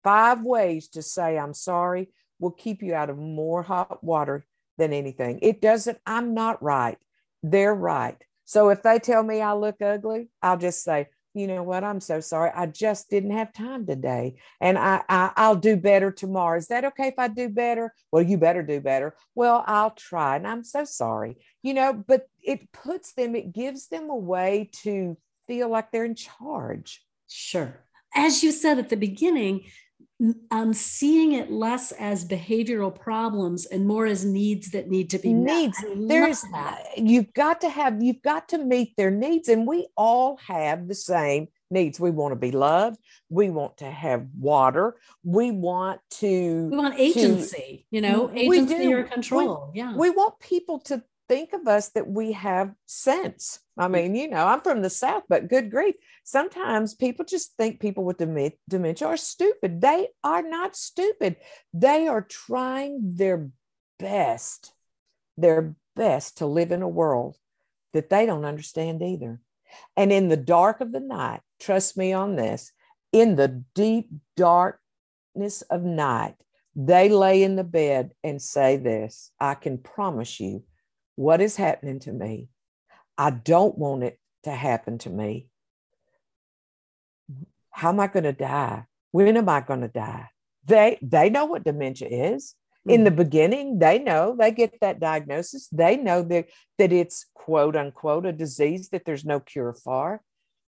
five 0.03 0.41
ways 0.41 0.87
to 0.89 1.01
say 1.01 1.37
I'm 1.37 1.53
sorry 1.53 2.09
will 2.39 2.51
keep 2.51 2.81
you 2.81 2.93
out 2.95 3.09
of 3.09 3.17
more 3.17 3.61
hot 3.61 4.03
water 4.03 4.45
than 4.77 4.93
anything. 4.93 5.39
It 5.41 5.61
doesn't, 5.61 5.99
I'm 6.05 6.33
not 6.33 6.63
right. 6.63 6.97
They're 7.43 7.75
right. 7.75 8.17
So 8.49 8.69
if 8.69 8.81
they 8.81 8.97
tell 8.97 9.21
me 9.21 9.41
I 9.41 9.53
look 9.53 9.79
ugly, 9.79 10.29
I'll 10.41 10.57
just 10.57 10.83
say, 10.83 11.09
you 11.35 11.45
know 11.45 11.61
what? 11.61 11.83
I'm 11.83 11.99
so 11.99 12.19
sorry. 12.19 12.49
I 12.55 12.65
just 12.65 13.07
didn't 13.07 13.37
have 13.37 13.53
time 13.53 13.85
today. 13.85 14.37
And 14.59 14.75
I, 14.75 15.03
I 15.07 15.31
I'll 15.35 15.55
do 15.55 15.77
better 15.77 16.09
tomorrow. 16.09 16.57
Is 16.57 16.69
that 16.69 16.83
okay 16.83 17.09
if 17.09 17.19
I 17.19 17.27
do 17.27 17.47
better? 17.49 17.93
Well, 18.11 18.23
you 18.23 18.39
better 18.39 18.63
do 18.63 18.81
better. 18.81 19.13
Well, 19.35 19.63
I'll 19.67 19.91
try. 19.91 20.35
And 20.35 20.47
I'm 20.47 20.63
so 20.63 20.83
sorry. 20.83 21.37
You 21.61 21.75
know, 21.75 21.93
but 21.93 22.27
it 22.41 22.71
puts 22.71 23.13
them, 23.13 23.35
it 23.35 23.53
gives 23.53 23.89
them 23.89 24.09
a 24.09 24.15
way 24.15 24.71
to 24.81 25.15
feel 25.45 25.69
like 25.69 25.91
they're 25.91 26.03
in 26.03 26.15
charge. 26.15 27.05
Sure. 27.27 27.85
As 28.15 28.41
you 28.41 28.51
said 28.51 28.79
at 28.79 28.89
the 28.89 28.97
beginning, 28.97 29.65
um, 30.51 30.73
seeing 30.73 31.33
it 31.33 31.49
less 31.49 31.91
as 31.93 32.25
behavioral 32.27 32.93
problems 32.93 33.65
and 33.65 33.87
more 33.87 34.05
as 34.05 34.25
needs 34.25 34.71
that 34.71 34.89
need 34.89 35.09
to 35.11 35.17
be 35.17 35.33
needs 35.33 35.81
met. 35.81 36.07
There's 36.09 36.41
that. 36.51 36.97
you've 36.97 37.33
got 37.33 37.61
to 37.61 37.69
have 37.69 38.03
you've 38.03 38.21
got 38.21 38.49
to 38.49 38.57
meet 38.57 38.97
their 38.97 39.11
needs 39.11 39.47
and 39.47 39.65
we 39.65 39.87
all 39.95 40.37
have 40.45 40.87
the 40.89 40.95
same 40.95 41.47
needs 41.71 41.99
we 41.99 42.09
want 42.09 42.31
to 42.31 42.35
be 42.35 42.51
loved 42.51 42.99
we 43.29 43.49
want 43.49 43.77
to 43.77 43.85
have 43.85 44.25
water 44.37 44.95
we 45.23 45.51
want 45.51 46.01
to 46.09 46.67
We 46.69 46.77
want 46.77 46.99
agency, 46.99 47.85
you 47.91 48.01
know, 48.01 48.25
We 48.25 48.57
agency 48.57 48.91
or 48.91 49.03
control. 49.03 49.71
yeah. 49.73 49.95
we 49.95 50.09
want 50.09 50.39
people 50.39 50.79
to 50.81 51.01
think 51.29 51.53
of 51.53 51.67
us 51.67 51.89
that 51.89 52.09
we 52.09 52.33
have 52.33 52.73
sense. 52.85 53.59
I 53.77 53.87
mean 53.87 54.15
you 54.15 54.27
know 54.27 54.45
i'm 54.45 54.59
from 54.59 54.81
the 54.81 54.89
south 54.89 55.23
but 55.29 55.47
good 55.47 55.71
grief 55.71 55.95
sometimes 56.25 56.95
people 56.95 57.23
just 57.23 57.55
think 57.55 57.79
people 57.79 58.03
with 58.03 58.17
dementia 58.17 59.07
are 59.07 59.17
stupid. 59.17 59.79
They 59.79 60.09
are 60.23 60.41
not 60.41 60.75
stupid. 60.75 61.37
They 61.73 62.07
are 62.07 62.21
trying 62.21 63.15
their 63.15 63.49
best 63.99 64.73
their 65.37 65.75
best 65.95 66.39
to 66.39 66.45
live 66.45 66.71
in 66.73 66.81
a 66.81 66.87
world 66.87 67.37
that 67.93 68.09
they 68.09 68.25
don't 68.25 68.43
understand 68.43 69.01
either. 69.01 69.39
And 69.95 70.11
in 70.11 70.27
the 70.27 70.37
dark 70.37 70.81
of 70.81 70.91
the 70.91 70.99
night 70.99 71.41
trust 71.59 71.97
me 71.97 72.11
on 72.11 72.35
this 72.35 72.71
in 73.11 73.35
the 73.35 73.63
deep 73.75 74.09
darkness 74.35 75.61
of 75.69 75.83
night 75.83 76.35
they 76.75 77.09
lay 77.09 77.43
in 77.43 77.55
the 77.55 77.63
bed 77.63 78.11
and 78.23 78.41
say 78.41 78.77
this 78.77 79.31
I 79.39 79.55
can 79.55 79.77
promise 79.77 80.39
you 80.39 80.63
what 81.19 81.41
is 81.41 81.57
happening 81.57 81.99
to 81.99 82.13
me. 82.13 82.47
I 83.17 83.29
don't 83.31 83.77
want 83.77 84.03
it 84.03 84.17
to 84.45 84.51
happen 84.51 84.99
to 84.99 85.09
me. 85.09 85.49
How 87.71 87.89
am 87.89 87.99
I 87.99 88.07
going 88.07 88.23
to 88.23 88.31
die? 88.31 88.85
When 89.11 89.35
am 89.35 89.49
I 89.49 89.59
going 89.59 89.81
to 89.81 89.89
die? 89.89 90.29
They 90.65 90.97
they 91.01 91.29
know 91.29 91.43
what 91.43 91.65
dementia 91.65 92.07
is. 92.07 92.55
In 92.87 93.03
the 93.03 93.11
mm. 93.11 93.17
beginning, 93.17 93.79
they 93.79 93.99
know 93.99 94.33
they 94.39 94.51
get 94.51 94.79
that 94.79 95.01
diagnosis. 95.01 95.67
They 95.73 95.97
know 95.97 96.23
that 96.23 96.45
that 96.77 96.93
it's 96.93 97.25
quote 97.33 97.75
unquote 97.75 98.25
a 98.25 98.31
disease 98.31 98.87
that 98.89 99.03
there's 99.03 99.25
no 99.25 99.41
cure 99.41 99.73
for. 99.73 100.21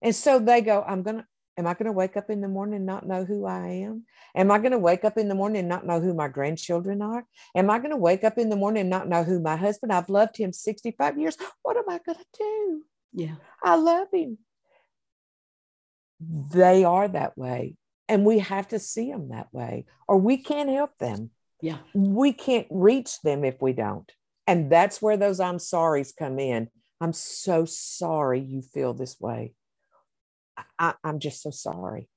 And 0.02 0.16
so 0.16 0.40
they 0.40 0.62
go, 0.62 0.84
I'm 0.88 1.04
gonna 1.04 1.28
Am 1.62 1.68
I 1.68 1.76
going 1.76 1.86
to 1.86 1.92
wake 1.92 2.18
up 2.18 2.32
in 2.32 2.42
the 2.42 2.48
morning 2.48 2.78
and 2.78 2.88
not 2.88 3.08
know 3.08 3.24
who 3.24 3.46
I 3.46 3.68
am? 3.86 4.06
Am 4.34 4.50
I 4.50 4.58
going 4.58 4.72
to 4.72 4.80
wake 4.80 5.06
up 5.06 5.16
in 5.16 5.30
the 5.30 5.36
morning 5.36 5.60
and 5.60 5.70
not 5.70 5.86
know 5.86 6.02
who 6.02 6.12
my 6.12 6.28
grandchildren 6.28 7.04
are? 7.04 7.24
Am 7.54 7.70
I 7.70 7.78
going 7.78 7.92
to 7.92 7.98
wake 7.98 8.24
up 8.24 8.40
in 8.40 8.50
the 8.50 8.56
morning 8.56 8.82
and 8.82 8.90
not 8.90 9.08
know 9.08 9.24
who 9.24 9.40
my 9.40 9.56
husband? 9.58 9.94
I've 9.94 10.10
loved 10.10 10.38
him 10.38 10.54
65 10.54 11.20
years. 11.20 11.38
What 11.62 11.78
am 11.78 11.84
I 11.88 12.00
going 12.04 12.18
to 12.18 12.26
do? 12.36 12.82
yeah. 13.14 13.36
I 13.62 13.76
love 13.76 14.08
him. 14.12 14.40
They 16.20 16.84
are 16.84 17.08
that 17.08 17.38
way. 17.38 17.76
And 18.10 18.26
we 18.26 18.40
have 18.40 18.70
to 18.70 18.80
see 18.80 19.12
them 19.12 19.30
that 19.30 19.54
way, 19.54 19.86
or 20.08 20.18
we 20.18 20.38
can't 20.38 20.68
help 20.68 20.98
them. 20.98 21.30
Yeah. 21.62 21.78
We 21.94 22.34
can't 22.34 22.66
reach 22.72 23.22
them 23.22 23.46
if 23.46 23.62
we 23.62 23.74
don't. 23.74 24.12
And 24.48 24.72
that's 24.72 25.00
where 25.00 25.16
those 25.16 25.40
I'm 25.40 25.60
sorry's 25.60 26.12
come 26.12 26.40
in. 26.40 26.70
I'm 27.00 27.14
so 27.14 27.66
sorry 27.66 28.40
you 28.40 28.64
feel 28.64 28.96
this 28.96 29.20
way. 29.20 29.54
I, 30.80 30.94
I'm 31.04 31.20
just 31.20 31.42
so 31.42 31.52
sorry. 31.52 32.08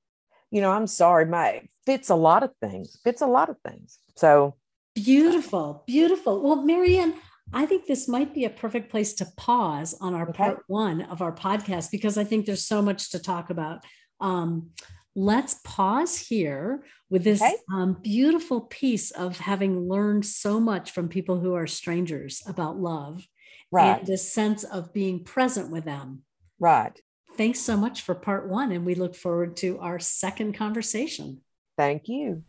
You 0.51 0.61
know, 0.61 0.71
I'm 0.71 0.87
sorry. 0.87 1.25
My 1.25 1.63
fits 1.85 2.09
a 2.09 2.15
lot 2.15 2.43
of 2.43 2.51
things. 2.61 2.97
Fits 3.03 3.21
a 3.21 3.27
lot 3.27 3.49
of 3.49 3.57
things. 3.67 3.99
So 4.15 4.55
Beautiful, 4.95 5.83
beautiful. 5.85 6.41
Well, 6.41 6.61
Mary 6.63 6.97
Anne, 6.97 7.15
I 7.53 7.65
think 7.65 7.85
this 7.85 8.07
might 8.07 8.33
be 8.33 8.45
a 8.45 8.49
perfect 8.49 8.89
place 8.89 9.13
to 9.15 9.27
pause 9.37 9.93
on 9.99 10.13
our 10.13 10.29
Okay. 10.29 10.37
part 10.37 10.63
one 10.67 11.01
of 11.01 11.21
our 11.21 11.33
podcast 11.33 11.91
because 11.91 12.17
I 12.17 12.23
think 12.23 12.45
there's 12.45 12.65
so 12.65 12.81
much 12.81 13.11
to 13.11 13.19
talk 13.19 13.49
about. 13.49 13.83
Um, 14.21 14.69
let's 15.15 15.59
pause 15.65 16.17
here 16.17 16.85
with 17.09 17.23
this 17.25 17.41
Okay. 17.41 17.55
um, 17.73 17.97
beautiful 18.01 18.61
piece 18.61 19.11
of 19.11 19.37
having 19.39 19.87
learned 19.89 20.25
so 20.25 20.59
much 20.61 20.91
from 20.91 21.09
people 21.09 21.39
who 21.39 21.53
are 21.55 21.67
strangers 21.67 22.41
about 22.47 22.77
love 22.79 23.27
right, 23.71 23.97
and 23.99 24.07
this 24.07 24.31
sense 24.31 24.63
of 24.63 24.93
being 24.93 25.23
present 25.25 25.69
with 25.71 25.83
them. 25.85 26.23
right. 26.59 26.99
Thanks 27.37 27.59
so 27.59 27.75
much 27.75 28.01
for 28.01 28.15
part 28.15 28.47
one, 28.47 28.71
and 28.71 28.85
we 28.85 28.95
look 28.95 29.15
forward 29.15 29.57
to 29.57 29.77
our 29.79 29.99
second 29.99 30.53
conversation. 30.53 31.41
Thank 31.77 32.07
you. 32.07 32.43